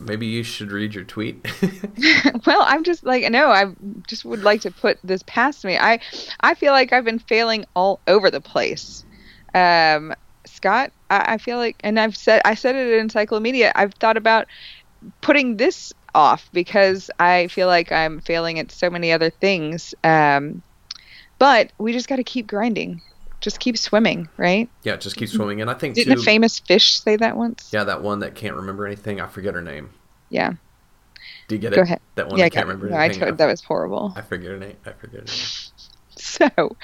Maybe 0.00 0.26
you 0.26 0.42
should 0.42 0.72
read 0.72 0.94
your 0.94 1.04
tweet. 1.04 1.46
well, 2.46 2.62
I'm 2.62 2.84
just 2.84 3.04
like 3.04 3.30
no, 3.30 3.50
I 3.50 3.66
just 4.06 4.24
would 4.24 4.42
like 4.42 4.62
to 4.62 4.70
put 4.70 4.98
this 5.04 5.22
past 5.26 5.64
me. 5.64 5.76
I 5.78 6.00
I 6.40 6.54
feel 6.54 6.72
like 6.72 6.92
I've 6.92 7.04
been 7.04 7.18
failing 7.18 7.64
all 7.74 8.00
over 8.06 8.30
the 8.30 8.40
place. 8.40 9.04
Um, 9.54 10.14
Scott, 10.46 10.92
I, 11.10 11.34
I 11.34 11.38
feel 11.38 11.58
like, 11.58 11.76
and 11.80 11.98
I've 11.98 12.16
said 12.16 12.42
I 12.44 12.54
said 12.54 12.76
it 12.76 12.94
in 12.94 13.00
Encyclomedia. 13.00 13.72
I've 13.74 13.94
thought 13.94 14.16
about 14.16 14.46
putting 15.20 15.56
this 15.56 15.92
off 16.14 16.48
because 16.52 17.10
I 17.18 17.46
feel 17.48 17.66
like 17.66 17.92
I'm 17.92 18.20
failing 18.20 18.58
at 18.58 18.70
so 18.70 18.90
many 18.90 19.12
other 19.12 19.30
things. 19.30 19.94
Um, 20.04 20.62
but 21.38 21.72
we 21.78 21.92
just 21.92 22.08
got 22.08 22.16
to 22.16 22.24
keep 22.24 22.46
grinding. 22.46 23.00
Just 23.40 23.58
keep 23.60 23.76
swimming, 23.78 24.28
right? 24.36 24.68
yeah, 24.82 24.96
just 24.96 25.16
keep 25.16 25.28
swimming. 25.28 25.60
And 25.60 25.70
I 25.70 25.74
think 25.74 25.94
Didn't 25.94 26.14
too. 26.16 26.20
a 26.20 26.24
famous 26.24 26.58
fish 26.58 27.00
say 27.00 27.16
that 27.16 27.36
once? 27.36 27.70
yeah, 27.72 27.84
that 27.84 28.02
one 28.02 28.18
that 28.20 28.34
can't 28.34 28.54
remember 28.56 28.86
anything. 28.86 29.20
I 29.20 29.26
forget 29.26 29.54
her 29.54 29.62
name. 29.62 29.90
Yeah. 30.28 30.52
Do 31.48 31.54
you 31.54 31.60
get 31.60 31.72
Go 31.74 31.80
it? 31.80 31.84
ahead. 31.84 32.00
That 32.14 32.28
one 32.28 32.38
yeah, 32.38 32.44
that 32.46 32.52
can't 32.52 32.66
go- 32.66 32.72
remember 32.72 32.90
no, 32.90 32.96
I 32.96 33.08
told, 33.08 33.38
that 33.38 33.46
was 33.46 33.62
horrible. 33.62 34.12
I 34.14 34.20
forget 34.22 34.50
her 34.50 34.58
name. 34.58 34.76
I 34.86 34.92
forget 34.92 35.20
her 35.20 35.26
name. 35.26 35.36
So, 36.16 36.76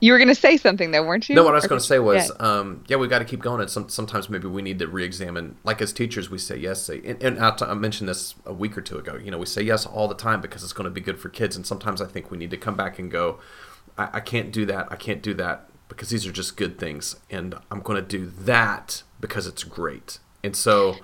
you 0.00 0.12
were 0.12 0.18
going 0.18 0.28
to 0.28 0.34
say 0.34 0.56
something 0.56 0.92
though, 0.92 1.02
weren't 1.04 1.28
you? 1.28 1.34
No, 1.34 1.44
what 1.44 1.52
I 1.52 1.58
was 1.58 1.66
going 1.66 1.80
to 1.80 1.86
say 1.86 1.98
was, 1.98 2.30
yeah. 2.30 2.46
um, 2.46 2.84
yeah, 2.88 2.96
we 2.96 3.06
got 3.06 3.18
to 3.18 3.24
keep 3.26 3.40
going. 3.42 3.60
And 3.60 3.68
some, 3.68 3.90
sometimes 3.90 4.30
maybe 4.30 4.48
we 4.48 4.62
need 4.62 4.78
to 4.78 4.88
re-examine. 4.88 5.56
Like 5.62 5.82
as 5.82 5.92
teachers, 5.92 6.30
we 6.30 6.38
say 6.38 6.56
yes. 6.56 6.80
Say, 6.82 7.02
and, 7.04 7.22
and 7.22 7.38
I, 7.38 7.50
t- 7.50 7.66
I 7.66 7.74
mentioned 7.74 8.08
this 8.08 8.34
a 8.46 8.52
week 8.54 8.78
or 8.78 8.80
two 8.80 8.96
ago. 8.96 9.16
You 9.16 9.30
know, 9.30 9.36
we 9.36 9.44
say 9.44 9.60
yes 9.62 9.84
all 9.84 10.08
the 10.08 10.14
time 10.14 10.40
because 10.40 10.64
it's 10.64 10.72
going 10.72 10.86
to 10.86 10.90
be 10.90 11.02
good 11.02 11.20
for 11.20 11.28
kids. 11.28 11.54
And 11.54 11.66
sometimes 11.66 12.00
I 12.00 12.06
think 12.06 12.30
we 12.30 12.38
need 12.38 12.50
to 12.50 12.56
come 12.56 12.76
back 12.76 12.98
and 12.98 13.10
go, 13.10 13.40
I, 13.98 14.08
I 14.14 14.20
can't 14.20 14.50
do 14.50 14.64
that. 14.66 14.88
I 14.90 14.96
can't 14.96 15.22
do 15.22 15.34
that 15.34 15.68
because 15.92 16.08
these 16.08 16.26
are 16.26 16.32
just 16.32 16.56
good 16.56 16.78
things, 16.78 17.16
and 17.30 17.54
I'm 17.70 17.80
going 17.80 18.02
to 18.02 18.06
do 18.06 18.26
that 18.26 19.02
because 19.20 19.46
it's 19.46 19.62
great. 19.62 20.18
And 20.42 20.56
so, 20.56 20.96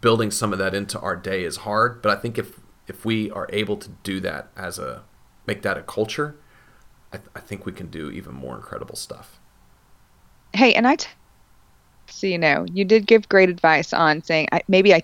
building 0.00 0.30
some 0.30 0.52
of 0.52 0.58
that 0.58 0.74
into 0.74 0.98
our 1.00 1.16
day 1.16 1.44
is 1.44 1.58
hard. 1.58 2.02
But 2.02 2.16
I 2.16 2.20
think 2.20 2.38
if 2.38 2.60
if 2.86 3.04
we 3.04 3.30
are 3.30 3.48
able 3.52 3.76
to 3.76 3.88
do 4.02 4.20
that 4.20 4.48
as 4.56 4.78
a 4.78 5.02
make 5.46 5.62
that 5.62 5.78
a 5.78 5.82
culture, 5.82 6.36
I, 7.12 7.18
th- 7.18 7.30
I 7.36 7.40
think 7.40 7.64
we 7.66 7.72
can 7.72 7.86
do 7.86 8.10
even 8.10 8.34
more 8.34 8.56
incredible 8.56 8.96
stuff. 8.96 9.38
Hey, 10.52 10.74
and 10.74 10.86
I, 10.86 10.96
t- 10.96 11.08
so 12.08 12.26
you 12.26 12.38
know, 12.38 12.66
you 12.72 12.84
did 12.84 13.06
give 13.06 13.28
great 13.28 13.48
advice 13.48 13.92
on 13.92 14.22
saying 14.22 14.48
I, 14.52 14.62
maybe 14.68 14.92
I 14.94 15.02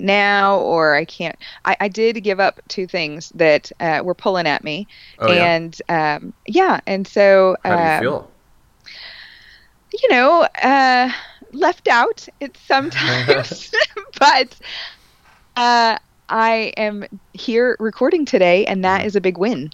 now 0.00 0.58
or 0.60 0.94
I 0.94 1.04
can't. 1.04 1.36
I, 1.64 1.76
I 1.80 1.88
did 1.88 2.22
give 2.24 2.40
up 2.40 2.60
two 2.68 2.86
things 2.86 3.30
that 3.34 3.70
uh, 3.80 4.02
were 4.04 4.14
pulling 4.14 4.46
at 4.46 4.64
me, 4.64 4.88
Oh, 5.18 5.32
yeah? 5.32 5.52
and 5.52 5.76
um, 5.88 6.34
yeah, 6.46 6.80
and 6.86 7.06
so 7.06 7.56
How 7.64 7.76
do 7.76 7.82
you 7.82 7.90
um, 7.90 7.90
feel? 7.90 8.30
you 9.92 10.08
know, 10.10 10.46
uh, 10.62 11.10
left 11.52 11.88
out 11.88 12.26
it's 12.40 12.60
sometimes, 12.66 13.70
but 14.20 14.58
uh, 15.56 15.98
I 16.28 16.72
am 16.76 17.04
here 17.32 17.76
recording 17.80 18.24
today, 18.26 18.66
and 18.66 18.84
that 18.84 19.04
Mm-hmm. 19.04 19.06
is 19.06 19.16
a 19.16 19.20
big 19.20 19.38
win. 19.38 19.70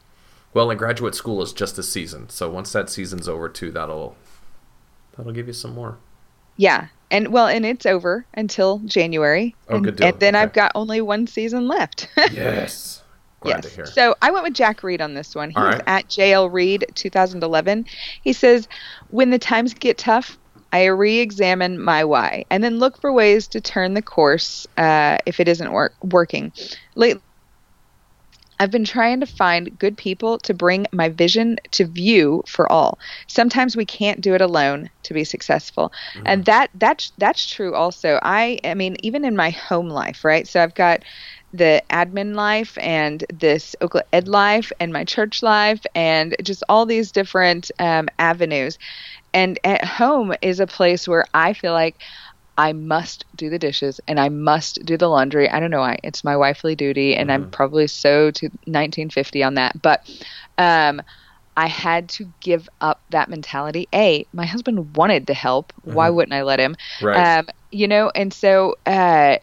Well, 0.55 0.71
and 0.71 0.79
graduate 0.79 1.15
school 1.15 1.43
is 1.43 1.53
just 1.53 1.79
a 1.79 1.83
season, 1.83 2.29
so 2.31 2.49
once 2.51 2.73
that 2.73 2.89
season's 2.91 3.29
over 3.29 3.49
too, 3.51 3.71
that'll 3.71 4.17
that'll 5.17 5.33
give 5.33 5.47
you 5.47 5.53
some 5.53 5.73
more. 5.75 5.99
Yeah, 6.57 6.89
and 7.12 7.29
well, 7.29 7.46
and 7.46 7.64
it's 7.64 7.87
over 7.87 8.27
until 8.35 8.79
January, 8.81 9.55
Oh, 9.68 9.77
and, 9.77 9.85
good 9.85 9.96
deal. 9.96 10.09
and 10.09 10.18
then 10.20 10.35
Okay. 10.35 10.42
I've 10.42 10.53
got 10.53 10.72
only 10.75 11.01
one 11.01 11.27
season 11.27 11.68
left. 11.68 12.09
Yes, 12.33 13.03
glad 13.40 13.62
to 13.64 13.68
hear. 13.68 13.87
So 13.87 14.14
I 14.22 14.31
went 14.31 14.44
with 14.44 14.55
Jack 14.55 14.83
Reed 14.83 15.01
on 15.01 15.14
this 15.14 15.35
one. 15.35 15.51
He's 15.51 15.57
right. 15.59 15.83
at 15.87 16.09
JL 16.09 16.51
Reed 16.53 16.87
2011. 16.94 17.85
He 18.22 18.33
says, 18.33 18.66
When 19.11 19.31
the 19.31 19.38
times 19.38 19.75
get 19.75 19.98
tough, 19.98 20.38
I 20.72 20.87
re 20.87 21.18
examine 21.18 21.79
my 21.79 22.03
why 22.05 22.44
and 22.51 22.64
then 22.64 22.79
look 22.79 22.98
for 23.01 23.12
ways 23.12 23.46
to 23.48 23.61
turn 23.61 23.92
the 23.94 24.01
course 24.03 24.66
uh, 24.79 25.18
if 25.27 25.38
it 25.38 25.46
isn't 25.48 25.70
work- 25.72 25.94
working. 26.03 26.51
Lately, 26.94 27.20
I've 28.59 28.71
been 28.71 28.85
trying 28.85 29.21
to 29.21 29.27
find 29.27 29.77
good 29.79 29.97
people 29.97 30.38
to 30.41 30.55
bring 30.55 30.87
my 30.93 31.09
vision 31.09 31.59
to 31.73 31.87
view 31.87 32.43
for 32.47 32.71
all. 32.71 32.99
Sometimes 33.29 33.77
we 33.77 33.85
can't 33.85 34.21
do 34.21 34.35
it 34.35 34.41
alone 34.41 34.91
to 35.05 35.15
be 35.15 35.25
successful. 35.25 35.93
And 36.27 36.45
that 36.45 36.71
that's 36.75 37.12
that's 37.19 37.47
true 37.47 37.75
also. 37.75 38.21
I 38.23 38.59
I 38.65 38.75
mean 38.75 38.97
even 39.03 39.25
in 39.25 39.37
my 39.37 39.51
home 39.51 39.88
life, 39.88 40.25
right? 40.25 40.47
So 40.47 40.62
I've 40.62 40.75
got 40.75 41.03
the 41.53 41.83
admin 41.91 42.35
life 42.35 42.79
and 42.81 43.25
this 43.33 43.77
Okla 43.83 44.03
Ed 44.12 44.29
life 44.29 44.73
and 44.81 44.93
my 44.93 45.05
church 45.05 45.43
life 45.43 45.85
and 45.95 46.35
just 46.43 46.62
all 46.69 46.87
these 46.87 47.12
different 47.12 47.71
um, 47.79 48.09
avenues. 48.19 48.79
And 49.35 49.59
at 49.65 49.85
home 49.85 50.35
is 50.43 50.61
a 50.61 50.67
place 50.67 51.07
where 51.09 51.27
I 51.35 51.53
feel 51.53 51.73
like 51.73 52.03
I 52.59 52.73
must 52.73 53.25
do 53.35 53.49
the 53.49 53.59
dishes 53.59 54.01
and 54.07 54.21
I 54.21 54.29
must 54.29 54.85
do 54.85 54.97
the 54.97 55.09
laundry. 55.09 55.49
I 55.49 55.59
don't 55.59 55.71
know 55.71 55.81
why. 55.81 55.99
It's 56.03 56.23
my 56.23 56.37
wifely 56.37 56.77
duty, 56.77 57.15
and 57.15 57.33
I'm 57.33 57.51
probably 57.51 57.87
so 57.87 58.31
to 58.31 58.47
1950 58.47 59.43
on 59.43 59.55
that. 59.55 59.81
But 59.81 60.09
um, 60.59 61.01
I 61.57 61.67
had 61.67 62.09
to 62.11 62.33
give 62.41 62.69
up 62.81 63.03
that 63.11 63.29
mentality. 63.29 63.88
A, 63.95 64.27
my 64.33 64.47
husband 64.47 64.97
wanted 64.97 65.27
to 65.27 65.35
help. 65.35 65.73
Why 65.83 66.11
wouldn't 66.11 66.35
I 66.35 66.43
let 66.43 66.61
him? 66.61 66.77
Right. 67.01 67.38
Um, 67.38 67.49
you 67.71 67.88
know, 67.88 68.11
and 68.15 68.33
so 68.33 68.77
uh, 68.87 69.37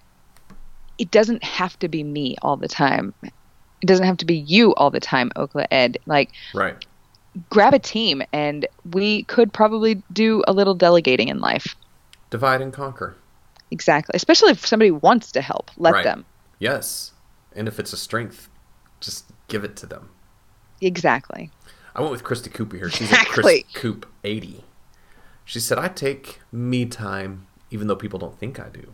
it 0.97 1.11
doesn't 1.11 1.43
have 1.43 1.77
to 1.79 1.87
be 1.87 2.03
me 2.03 2.35
all 2.41 2.57
the 2.57 2.67
time. 2.67 3.13
It 3.23 3.85
doesn't 3.85 4.05
have 4.05 4.17
to 4.17 4.25
be 4.25 4.37
you 4.37 4.73
all 4.75 4.91
the 4.91 4.99
time, 4.99 5.31
Okla 5.35 5.67
Ed. 5.71 5.97
Like, 6.05 6.31
right. 6.53 6.75
grab 7.49 7.73
a 7.73 7.79
team, 7.79 8.21
and 8.33 8.67
we 8.83 9.23
could 9.25 9.53
probably 9.53 10.03
do 10.11 10.43
a 10.47 10.53
little 10.53 10.75
delegating 10.75 11.29
in 11.29 11.39
life. 11.39 11.75
Divide 12.29 12.61
and 12.61 12.71
conquer. 12.73 13.15
Exactly. 13.71 14.11
Especially 14.15 14.51
if 14.51 14.65
somebody 14.65 14.91
wants 14.91 15.31
to 15.33 15.41
help, 15.41 15.71
let 15.77 15.93
Right. 15.93 16.03
them. 16.03 16.25
Yes, 16.59 17.11
and 17.55 17.67
if 17.67 17.79
it's 17.79 17.93
a 17.93 17.97
strength, 17.97 18.49
just 18.99 19.25
give 19.47 19.63
it 19.63 19.75
to 19.77 19.85
them. 19.85 20.09
Exactly. 20.81 21.51
I 21.95 22.01
went 22.01 22.11
with 22.11 22.23
Christy 22.23 22.49
Cooper 22.49 22.77
here. 22.77 22.89
She's 22.89 23.09
Exactly. 23.09 23.59
at 23.59 23.65
Chris 23.65 23.81
Coop 23.81 24.05
80. 24.23 24.63
She 25.45 25.59
said, 25.59 25.77
I 25.79 25.87
take 25.87 26.39
me 26.51 26.85
time, 26.85 27.47
even 27.71 27.87
though 27.87 27.95
people 27.95 28.19
don't 28.19 28.37
think 28.39 28.59
I 28.59 28.69
do. 28.69 28.93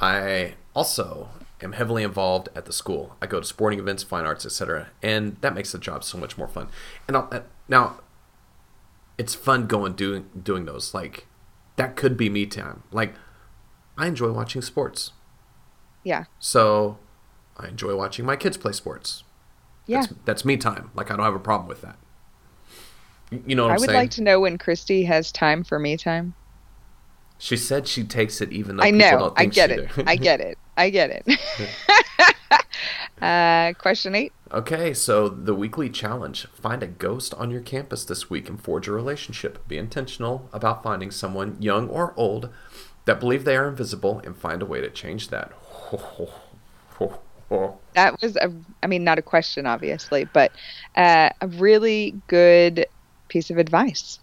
I 0.00 0.54
also 0.74 1.28
am 1.60 1.72
heavily 1.72 2.02
involved 2.02 2.48
at 2.54 2.64
the 2.64 2.72
school. 2.72 3.16
I 3.20 3.26
go 3.26 3.40
to 3.40 3.46
sporting 3.46 3.78
events, 3.78 4.02
fine 4.02 4.24
arts, 4.24 4.46
etc., 4.46 4.88
and 5.02 5.36
that 5.42 5.54
makes 5.54 5.72
the 5.72 5.78
job 5.78 6.04
so 6.04 6.18
much 6.18 6.38
more 6.38 6.48
fun. 6.48 6.68
And 7.06 7.16
I'll, 7.16 7.28
uh, 7.30 7.40
now, 7.68 8.00
it's 9.18 9.34
fun 9.34 9.66
going 9.66 9.92
doing 9.92 10.30
doing 10.42 10.64
those. 10.64 10.94
Like 10.94 11.26
that 11.80 11.96
could 11.96 12.16
be 12.16 12.28
me 12.28 12.46
time. 12.46 12.82
Like 12.92 13.14
I 13.96 14.06
enjoy 14.06 14.30
watching 14.32 14.62
sports, 14.62 15.12
Yeah. 16.04 16.24
so 16.38 16.98
I 17.56 17.68
enjoy 17.68 17.94
watching 17.96 18.24
my 18.24 18.36
kids 18.36 18.56
play 18.56 18.72
sports. 18.72 19.24
Yeah. 19.86 20.00
That's, 20.02 20.14
that's 20.24 20.44
me 20.44 20.56
time. 20.56 20.90
Like 20.94 21.10
I 21.10 21.16
don't 21.16 21.24
have 21.24 21.34
a 21.34 21.38
problem 21.40 21.68
with 21.68 21.82
that. 21.82 21.96
You- 23.46 23.54
know 23.54 23.64
what 23.64 23.72
I 23.72 23.74
would 23.74 23.80
saying? 23.88 23.96
like 23.98 24.10
to 24.12 24.22
know 24.22 24.40
when 24.40 24.58
Christy 24.58 25.04
has 25.04 25.30
time 25.32 25.62
for 25.64 25.78
me 25.78 25.96
time. 25.96 26.34
She 27.38 27.56
said 27.56 27.86
she 27.88 28.04
takes 28.04 28.40
it 28.40 28.52
even 28.52 28.76
though 28.76 28.82
I 28.82 28.90
know. 28.90 29.32
I 29.36 29.46
get 29.46 29.70
it. 29.70 29.88
I 30.06 30.16
get 30.16 30.40
it. 30.40 30.58
I 30.76 30.90
get 30.90 31.22
it. 31.26 32.60
uh, 33.22 33.72
question 33.78 34.14
eight. 34.14 34.32
Okay, 34.52 34.92
so 34.94 35.28
the 35.28 35.54
weekly 35.54 35.88
challenge. 35.88 36.46
Find 36.46 36.82
a 36.82 36.88
ghost 36.88 37.34
on 37.34 37.50
your 37.50 37.60
campus 37.60 38.04
this 38.04 38.28
week 38.28 38.48
and 38.48 38.60
forge 38.60 38.88
a 38.88 38.92
relationship. 38.92 39.66
Be 39.68 39.78
intentional 39.78 40.48
about 40.52 40.82
finding 40.82 41.12
someone, 41.12 41.56
young 41.60 41.88
or 41.88 42.12
old, 42.16 42.48
that 43.04 43.20
believe 43.20 43.44
they 43.44 43.56
are 43.56 43.68
invisible 43.68 44.20
and 44.24 44.36
find 44.36 44.60
a 44.60 44.66
way 44.66 44.80
to 44.80 44.90
change 44.90 45.28
that. 45.28 45.52
That 47.94 48.20
was 48.22 48.36
a, 48.36 48.52
I 48.82 48.86
mean, 48.86 49.02
not 49.02 49.18
a 49.18 49.22
question, 49.22 49.66
obviously, 49.66 50.24
but 50.24 50.52
uh, 50.96 51.30
a 51.40 51.48
really 51.48 52.14
good 52.28 52.86
piece 53.28 53.50
of 53.50 53.58
advice. 53.58 54.20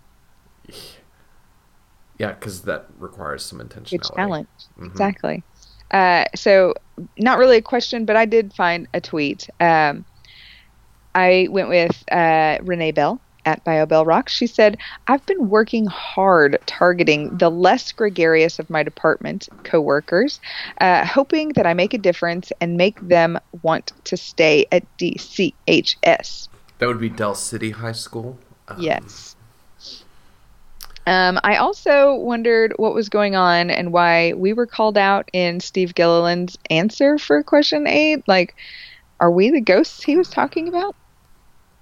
yeah, 2.18 2.32
because 2.34 2.62
that 2.64 2.86
requires 2.98 3.44
some 3.44 3.60
intentionality. 3.60 3.90
Good 3.92 4.16
challenge. 4.16 4.48
Mhm. 4.80 4.86
Exactly. 4.88 5.44
Uh, 5.92 6.26
so, 6.36 6.74
not 7.18 7.38
really 7.38 7.58
a 7.58 7.62
question, 7.62 8.06
but 8.06 8.16
I 8.16 8.26
did 8.26 8.54
find 8.54 8.88
a 8.94 9.02
tweet. 9.02 9.50
Um, 9.60 10.06
I 11.18 11.48
went 11.50 11.68
with 11.70 12.04
uh, 12.12 12.60
Renee 12.62 12.92
Bell 12.92 13.20
at 13.44 13.66
BioBell 13.66 14.06
Rock. 14.06 14.30
She 14.30 14.46
said, 14.46 14.78
I've 15.08 15.26
been 15.26 15.50
working 15.50 15.88
hard 15.88 16.60
targeting 16.68 17.36
the 17.36 17.50
less 17.50 17.92
gregarious 17.92 18.60
of 18.60 18.70
my 18.70 18.84
department 18.84 19.50
coworkers, 19.64 20.40
uh, 20.80 21.04
hoping 21.06 21.54
that 21.54 21.66
I 21.66 21.74
make 21.74 21.96
a 21.96 21.98
difference 21.98 22.52
and 22.62 22.78
make 22.78 23.00
them 23.00 23.40
want 23.64 23.94
to 24.04 24.16
stay 24.16 24.68
at 24.72 24.84
DCHS. 25.00 26.50
That 26.78 26.88
would 26.88 27.00
be 27.00 27.10
Del 27.10 27.34
City 27.34 27.72
High 27.72 27.94
School. 27.94 28.38
Um, 28.68 28.78
Yes. 28.80 29.36
Um, 31.08 31.40
I 31.44 31.56
also 31.56 32.14
wondered 32.14 32.74
what 32.76 32.94
was 32.94 33.10
going 33.10 33.36
on 33.36 33.72
and 33.72 33.92
why 33.92 34.34
we 34.34 34.54
were 34.54 34.68
called 34.68 35.00
out 35.00 35.30
in 35.34 35.62
Steve 35.62 35.96
Gilliland's 35.96 36.60
answer 36.70 37.18
for 37.18 37.42
question 37.42 37.88
eight. 37.88 38.28
Like, 38.28 38.56
are 39.20 39.32
we 39.32 39.50
the 39.50 39.62
ghosts 39.62 40.04
he 40.04 40.16
was 40.16 40.30
talking 40.30 40.68
about? 40.68 40.96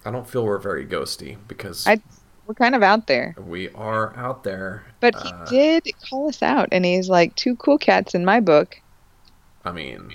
I 0.06 0.12
don't 0.12 0.28
feel 0.30 0.46
we're 0.46 0.60
very 0.60 0.86
ghosty 0.86 1.38
because 1.48 1.88
I, 1.88 2.00
we're 2.48 2.54
kind 2.54 2.76
of 2.76 2.84
out 2.84 3.08
there. 3.08 3.36
we 3.38 3.70
are 3.70 4.16
out 4.16 4.44
there. 4.44 4.86
But 5.00 5.16
he 5.16 5.30
Uh, 5.32 5.46
did 5.46 5.88
call 6.10 6.30
us 6.30 6.44
out, 6.44 6.70
and 6.72 6.86
he's 6.86 7.10
like, 7.10 7.36
two 7.36 7.56
cool 7.56 7.78
cats 7.78 8.14
in 8.14 8.24
my 8.24 8.40
book. 8.40 8.78
I 9.64 9.72
mean, 9.72 10.12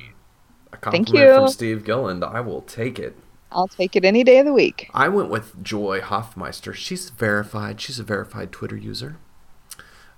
a 0.73 0.77
Thank 0.91 1.09
compliment 1.09 1.35
from. 1.35 1.49
Steve 1.49 1.85
Gilliland. 1.85 2.23
I 2.25 2.41
will 2.41 2.63
take 2.63 2.99
it. 2.99 3.17
I'll 3.53 3.67
take 3.69 3.97
it 3.97 4.05
any 4.05 4.23
day 4.23 4.39
of 4.39 4.47
the 4.47 4.53
week. 4.53 4.89
I 4.95 5.09
went 5.09 5.29
with 5.29 5.63
Joy 5.63 6.01
Hoffmeister. 6.01 6.73
She's 6.73 7.11
verified. 7.11 7.81
She's 7.81 7.99
a 7.99 8.05
verified 8.05 8.53
Twitter 8.53 8.77
user. 8.77 9.17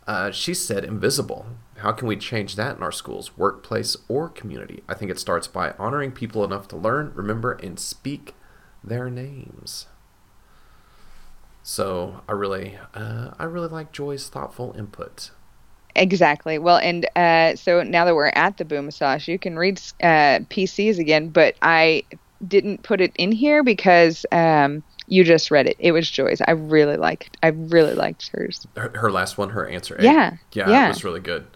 Uh, 0.06 0.30
she 0.32 0.52
said, 0.52 0.84
invisible. 0.84 1.46
How 1.78 1.92
can 1.92 2.08
we 2.08 2.16
change 2.16 2.56
that 2.56 2.76
in 2.76 2.82
our 2.82 2.92
schools, 2.92 3.38
workplace, 3.38 3.96
or 4.08 4.28
community? 4.28 4.82
I 4.88 4.94
think 4.94 5.10
it 5.10 5.18
starts 5.18 5.46
by 5.46 5.72
honoring 5.78 6.12
people 6.12 6.44
enough 6.44 6.68
to 6.68 6.76
learn, 6.76 7.12
remember, 7.14 7.52
and 7.52 7.78
speak 7.78 8.34
their 8.84 9.10
names. 9.10 9.86
So 11.62 12.22
I 12.28 12.32
really, 12.32 12.78
uh, 12.94 13.30
I 13.38 13.44
really 13.44 13.68
like 13.68 13.92
Joy's 13.92 14.28
thoughtful 14.28 14.74
input. 14.76 15.30
Exactly. 15.94 16.58
Well, 16.58 16.78
and 16.78 17.06
uh, 17.16 17.54
so 17.56 17.82
now 17.82 18.04
that 18.04 18.14
we're 18.14 18.32
at 18.34 18.56
the 18.56 18.64
boom 18.64 18.86
massage, 18.86 19.28
you 19.28 19.38
can 19.38 19.58
read 19.58 19.78
uh, 20.02 20.40
PCs 20.50 20.98
again, 20.98 21.28
but 21.28 21.54
I 21.62 22.04
didn't 22.48 22.82
put 22.82 23.00
it 23.00 23.12
in 23.16 23.30
here 23.30 23.62
because 23.62 24.26
um, 24.32 24.82
you 25.06 25.22
just 25.22 25.50
read 25.50 25.66
it. 25.66 25.76
It 25.78 25.92
was 25.92 26.10
Joy's. 26.10 26.40
I 26.40 26.52
really 26.52 26.96
liked. 26.96 27.36
I 27.42 27.48
really 27.48 27.94
liked 27.94 28.28
hers. 28.28 28.66
Her, 28.76 28.90
her 28.96 29.12
last 29.12 29.38
one, 29.38 29.50
her 29.50 29.68
answer 29.68 29.94
A. 29.96 30.02
Yeah, 30.02 30.36
yeah, 30.52 30.70
yeah. 30.70 30.86
it 30.86 30.88
was 30.88 31.04
really 31.04 31.20
good. 31.20 31.46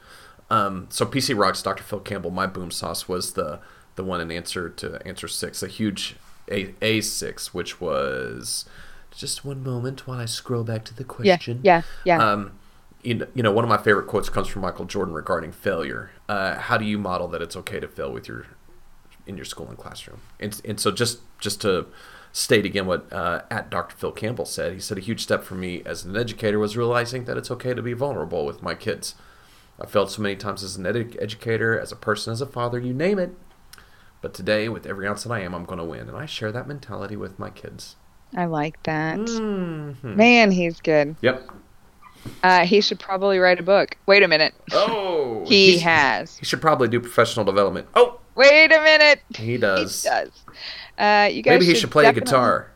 Um, 0.50 0.86
so 0.90 1.04
PC 1.06 1.36
Rocks, 1.36 1.62
Dr. 1.62 1.82
Phil 1.82 2.00
Campbell, 2.00 2.30
my 2.30 2.46
boom 2.46 2.70
sauce 2.70 3.08
was 3.08 3.32
the 3.32 3.60
the 3.96 4.04
one 4.04 4.20
in 4.20 4.30
answer 4.30 4.68
to 4.68 5.04
answer 5.06 5.26
six, 5.26 5.62
a 5.62 5.68
huge 5.68 6.16
A 6.50 6.74
A 6.82 7.00
six, 7.00 7.52
which 7.54 7.80
was 7.80 8.64
just 9.10 9.44
one 9.44 9.62
moment 9.62 10.06
while 10.06 10.20
I 10.20 10.26
scroll 10.26 10.62
back 10.64 10.84
to 10.84 10.94
the 10.94 11.04
question. 11.04 11.60
yeah, 11.62 11.82
yeah. 12.04 12.18
Um, 12.18 12.58
you 13.02 13.24
know, 13.36 13.52
one 13.52 13.62
of 13.64 13.68
my 13.68 13.76
favorite 13.76 14.08
quotes 14.08 14.28
comes 14.28 14.48
from 14.48 14.62
Michael 14.62 14.84
Jordan 14.84 15.14
regarding 15.14 15.52
failure. 15.52 16.10
Uh, 16.28 16.56
how 16.58 16.76
do 16.76 16.84
you 16.84 16.98
model 16.98 17.28
that 17.28 17.40
it's 17.40 17.54
okay 17.56 17.78
to 17.78 17.86
fail 17.86 18.12
with 18.12 18.26
your 18.26 18.46
in 19.26 19.36
your 19.36 19.44
school 19.44 19.68
and 19.68 19.78
classroom? 19.78 20.20
And, 20.40 20.60
and 20.64 20.80
so 20.80 20.90
just 20.90 21.20
just 21.38 21.60
to 21.62 21.86
state 22.32 22.66
again 22.66 22.86
what 22.86 23.10
uh, 23.12 23.42
at 23.50 23.70
Dr. 23.70 23.96
Phil 23.96 24.12
Campbell 24.12 24.44
said, 24.44 24.72
he 24.72 24.80
said 24.80 24.98
a 24.98 25.00
huge 25.00 25.22
step 25.22 25.44
for 25.44 25.54
me 25.54 25.82
as 25.86 26.04
an 26.04 26.16
educator 26.16 26.58
was 26.58 26.76
realizing 26.76 27.24
that 27.24 27.36
it's 27.36 27.50
okay 27.50 27.74
to 27.74 27.80
be 27.82 27.92
vulnerable 27.92 28.44
with 28.44 28.62
my 28.62 28.74
kids. 28.74 29.14
I 29.80 29.86
failed 29.86 30.10
so 30.10 30.20
many 30.22 30.36
times 30.36 30.62
as 30.62 30.76
an 30.76 30.84
edu- 30.84 31.20
educator, 31.20 31.78
as 31.78 31.92
a 31.92 31.96
person, 31.96 32.32
as 32.32 32.40
a 32.40 32.46
father, 32.46 32.78
you 32.78 32.92
name 32.92 33.18
it. 33.18 33.34
But 34.26 34.34
today, 34.34 34.68
with 34.68 34.86
every 34.86 35.06
ounce 35.06 35.22
that 35.22 35.30
I 35.30 35.38
am, 35.42 35.54
I'm 35.54 35.64
going 35.64 35.78
to 35.78 35.84
win, 35.84 36.08
and 36.08 36.16
I 36.16 36.26
share 36.26 36.50
that 36.50 36.66
mentality 36.66 37.14
with 37.14 37.38
my 37.38 37.48
kids. 37.48 37.94
I 38.36 38.46
like 38.46 38.82
that. 38.82 39.18
Mhm. 39.20 40.02
Man, 40.02 40.50
he's 40.50 40.80
good. 40.80 41.14
Yep. 41.20 41.48
Uh, 42.42 42.66
he 42.66 42.80
should 42.80 42.98
probably 42.98 43.38
write 43.38 43.60
a 43.60 43.62
book. 43.62 43.96
Wait 44.06 44.24
a 44.24 44.26
minute. 44.26 44.52
Oh, 44.72 45.44
He 45.46 45.78
has. 45.78 46.36
He 46.38 46.44
should 46.44 46.60
probably 46.60 46.88
do 46.88 46.98
professional 46.98 47.44
development. 47.44 47.86
Oh, 47.94 48.18
Wait 48.34 48.72
a 48.72 48.80
minute. 48.82 49.20
he 49.36 49.58
does. 49.58 50.02
He 50.02 50.08
does. 50.08 50.30
Uh, 50.98 51.28
you 51.30 51.42
guys 51.42 51.60
Maybe 51.60 51.66
he 51.66 51.76
should 51.76 51.92
play 51.92 52.06
a 52.06 52.12
guitar. 52.12 52.72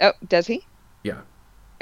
Oh, 0.00 0.14
does 0.28 0.48
he? 0.48 0.66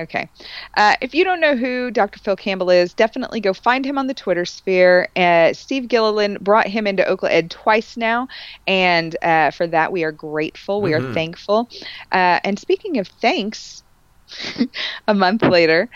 Okay. 0.00 0.30
Uh, 0.76 0.94
if 1.02 1.14
you 1.14 1.24
don't 1.24 1.40
know 1.40 1.56
who 1.56 1.90
Dr. 1.90 2.18
Phil 2.20 2.36
Campbell 2.36 2.70
is, 2.70 2.94
definitely 2.94 3.40
go 3.40 3.52
find 3.52 3.84
him 3.84 3.98
on 3.98 4.06
the 4.06 4.14
Twitter 4.14 4.44
sphere. 4.46 5.08
Uh, 5.16 5.52
Steve 5.52 5.88
Gilliland 5.88 6.40
brought 6.40 6.66
him 6.68 6.86
into 6.86 7.02
Okla 7.04 7.30
Ed 7.30 7.50
twice 7.50 7.96
now, 7.96 8.28
and 8.66 9.16
uh, 9.22 9.50
for 9.50 9.66
that 9.66 9.92
we 9.92 10.04
are 10.04 10.12
grateful. 10.12 10.82
We 10.82 10.92
Mhm. 10.92 10.94
are 10.94 11.02
thankful. 11.02 11.68
Uh, 12.12 12.40
and 12.44 12.58
speaking 12.58 12.98
of 12.98 13.08
thanks, 13.08 13.82
a 15.08 15.14
month 15.14 15.42
later, 15.42 15.90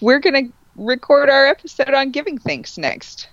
we're 0.00 0.20
going 0.20 0.46
to 0.46 0.52
record 0.76 1.30
our 1.30 1.46
episode 1.46 1.94
on 1.94 2.12
giving 2.12 2.38
thanks 2.38 2.78
next. 2.78 3.28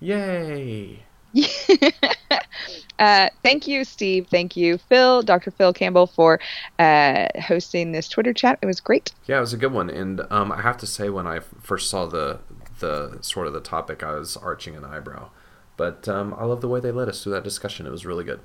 Yay. 0.00 1.09
uh, 2.98 3.28
thank 3.42 3.66
you, 3.66 3.84
Steve. 3.84 4.26
Thank 4.30 4.56
you, 4.56 4.78
Phil, 4.78 5.22
Dr. 5.22 5.50
Phil 5.50 5.72
Campbell, 5.72 6.06
for 6.06 6.40
uh, 6.78 7.26
hosting 7.40 7.92
this 7.92 8.08
Twitter 8.08 8.32
chat. 8.32 8.58
It 8.62 8.66
was 8.66 8.80
great. 8.80 9.12
Yeah, 9.26 9.38
it 9.38 9.40
was 9.40 9.52
a 9.52 9.56
good 9.56 9.72
one, 9.72 9.90
and 9.90 10.22
um, 10.30 10.50
I 10.52 10.60
have 10.62 10.76
to 10.78 10.86
say, 10.86 11.08
when 11.08 11.26
I 11.26 11.40
first 11.40 11.90
saw 11.90 12.06
the 12.06 12.40
the 12.80 13.18
sort 13.20 13.46
of 13.46 13.52
the 13.52 13.60
topic, 13.60 14.02
I 14.02 14.12
was 14.12 14.36
arching 14.36 14.74
an 14.74 14.84
eyebrow. 14.84 15.30
But 15.76 16.08
um, 16.08 16.34
I 16.36 16.44
love 16.44 16.60
the 16.60 16.68
way 16.68 16.80
they 16.80 16.90
led 16.90 17.08
us 17.08 17.22
through 17.22 17.32
that 17.32 17.44
discussion. 17.44 17.86
It 17.86 17.90
was 17.90 18.04
really 18.04 18.24
good. 18.24 18.40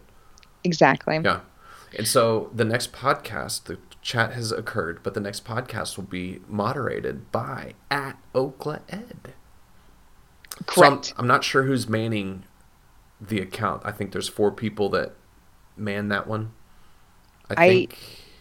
Exactly. 0.64 1.20
Yeah. 1.24 1.42
And 1.98 2.08
so 2.08 2.50
the 2.54 2.66
next 2.66 2.94
podcast, 2.94 3.66
the 3.66 3.78
chat 4.02 4.34
has 4.34 4.52
occurred, 4.52 5.02
but 5.04 5.14
the 5.14 5.20
next 5.20 5.46
podcast 5.46 5.98
will 5.98 6.06
be 6.06 6.40
moderated 6.48 7.32
by 7.32 7.74
at 7.90 8.18
Okla 8.34 8.82
Ed. 8.90 9.34
So 10.70 10.86
I'm, 10.86 10.94
Correct. 10.94 11.14
I'm 11.18 11.28
not 11.28 11.44
sure 11.44 11.64
who's 11.64 11.88
manning 11.90 12.44
the 13.22 13.40
account. 13.40 13.82
I 13.86 13.92
think 13.92 14.12
there's 14.12 14.28
four 14.28 14.52
people 14.52 14.90
that 14.90 15.14
man 15.78 16.10
that 16.10 16.28
one. 16.28 16.52
I 17.50 17.66
I- 17.66 17.70
think. 17.70 17.98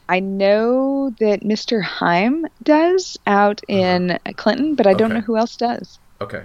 I 0.06 0.20
know 0.20 1.14
that 1.18 1.40
Mr. 1.40 1.82
Heim 1.82 2.44
does 2.62 3.16
out 3.26 3.62
in 3.68 4.18
Clinton, 4.37 4.74
but 4.74 4.87
I 4.87 4.92
don't 4.92 5.10
Uh-huh. 5.12 5.20
Know 5.20 5.24
who 5.24 5.37
else 5.38 5.56
does. 5.56 5.98
okay. 6.20 6.44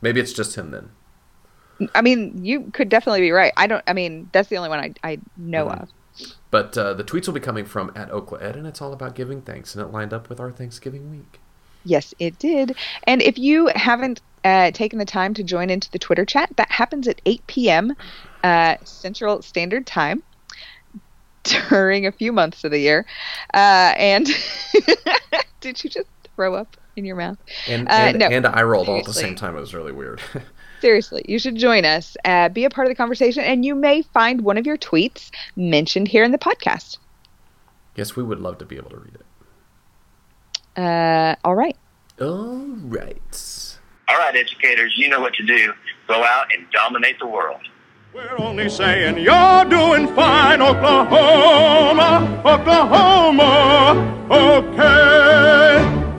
Maybe 0.00 0.20
it's 0.20 0.32
just 0.32 0.54
him 0.56 0.70
then. 0.70 0.90
I 1.94 2.02
mean, 2.02 2.44
you 2.44 2.70
could 2.72 2.88
definitely 2.88 3.22
be 3.22 3.32
right. 3.32 3.52
I 3.56 3.66
don't. 3.66 3.82
I 3.88 3.94
mean, 3.94 4.28
that's 4.32 4.48
the 4.48 4.58
only 4.58 4.68
one 4.68 4.78
I 4.78 4.92
I 5.02 5.18
know 5.36 5.66
Mhm. 5.66 5.82
of. 5.82 5.88
But 6.52 6.78
uh, 6.78 6.94
the 6.94 7.02
tweets 7.02 7.26
will 7.26 7.34
be 7.34 7.40
coming 7.40 7.64
from 7.64 7.90
at 7.96 8.10
Okla 8.10 8.40
Ed, 8.40 8.54
and 8.54 8.64
it's 8.66 8.80
all 8.80 8.92
about 8.92 9.16
giving 9.16 9.40
thanks, 9.42 9.74
and 9.74 9.82
it 9.84 9.88
lined 9.90 10.12
up 10.12 10.28
with 10.28 10.38
our 10.38 10.52
Thanksgiving 10.52 11.10
week. 11.10 11.40
Yes, 11.84 12.14
it 12.20 12.38
did. 12.38 12.76
And 13.08 13.20
if 13.22 13.38
you 13.38 13.70
haven't 13.74 14.20
uh, 14.44 14.70
taken 14.72 14.98
the 14.98 15.04
time 15.04 15.34
to 15.34 15.42
join 15.42 15.70
into 15.70 15.90
the 15.90 15.98
Twitter 15.98 16.24
chat, 16.24 16.50
that 16.56 16.70
happens 16.70 17.08
at 17.08 17.20
8 17.26 17.46
p.m. 17.46 17.94
Uh, 18.42 18.76
Central 18.84 19.40
Standard 19.42 19.86
Time 19.86 20.22
during 21.44 22.06
a 22.06 22.12
few 22.12 22.32
months 22.32 22.64
of 22.64 22.70
the 22.70 22.78
year. 22.78 23.06
Uh, 23.52 23.92
and 23.96 24.26
did 25.60 25.82
you 25.82 25.90
just 25.90 26.08
throw 26.36 26.54
up 26.54 26.76
in 26.96 27.04
your 27.04 27.16
mouth? 27.16 27.38
And 27.68 27.88
Uh, 27.88 27.92
and, 27.92 28.18
no. 28.18 28.26
and 28.26 28.46
I 28.46 28.62
rolled 28.62 28.88
all 28.88 28.98
at 28.98 29.04
the 29.06 29.12
same 29.12 29.34
time. 29.34 29.56
It 29.56 29.60
was 29.60 29.74
really 29.74 29.92
weird. 29.92 30.20
Seriously, 30.80 31.24
you 31.26 31.38
should 31.38 31.56
join 31.56 31.84
us. 31.86 32.14
Uh, 32.26 32.50
be 32.50 32.64
a 32.64 32.70
part 32.70 32.86
of 32.86 32.90
the 32.90 32.94
conversation, 32.94 33.42
and 33.42 33.64
you 33.64 33.74
may 33.74 34.02
find 34.02 34.42
one 34.42 34.58
of 34.58 34.66
your 34.66 34.76
tweets 34.76 35.30
mentioned 35.56 36.08
here 36.08 36.24
in 36.24 36.30
the 36.32 36.38
podcast. 36.38 36.98
yes, 37.96 38.14
we 38.16 38.22
would 38.22 38.38
love 38.40 38.58
to 38.58 38.66
be 38.66 38.76
able 38.76 38.90
to 38.90 38.98
read 38.98 39.14
it. 39.14 40.82
Uh, 40.82 41.36
all 41.44 41.54
right. 41.54 41.76
All 42.20 42.66
right. 42.82 43.63
All 44.08 44.16
right, 44.16 44.36
educators, 44.36 44.94
you 44.96 45.08
know 45.08 45.20
what 45.20 45.34
to 45.34 45.42
do. 45.44 45.72
Go 46.06 46.22
out 46.22 46.46
and 46.54 46.66
dominate 46.70 47.18
the 47.18 47.26
world. 47.26 47.60
We're 48.12 48.38
only 48.38 48.68
saying 48.68 49.18
you're 49.18 49.64
doing 49.64 50.06
fine, 50.14 50.62
Oklahoma, 50.62 52.42
Oklahoma, 52.44 54.26
okay. 54.30 56.03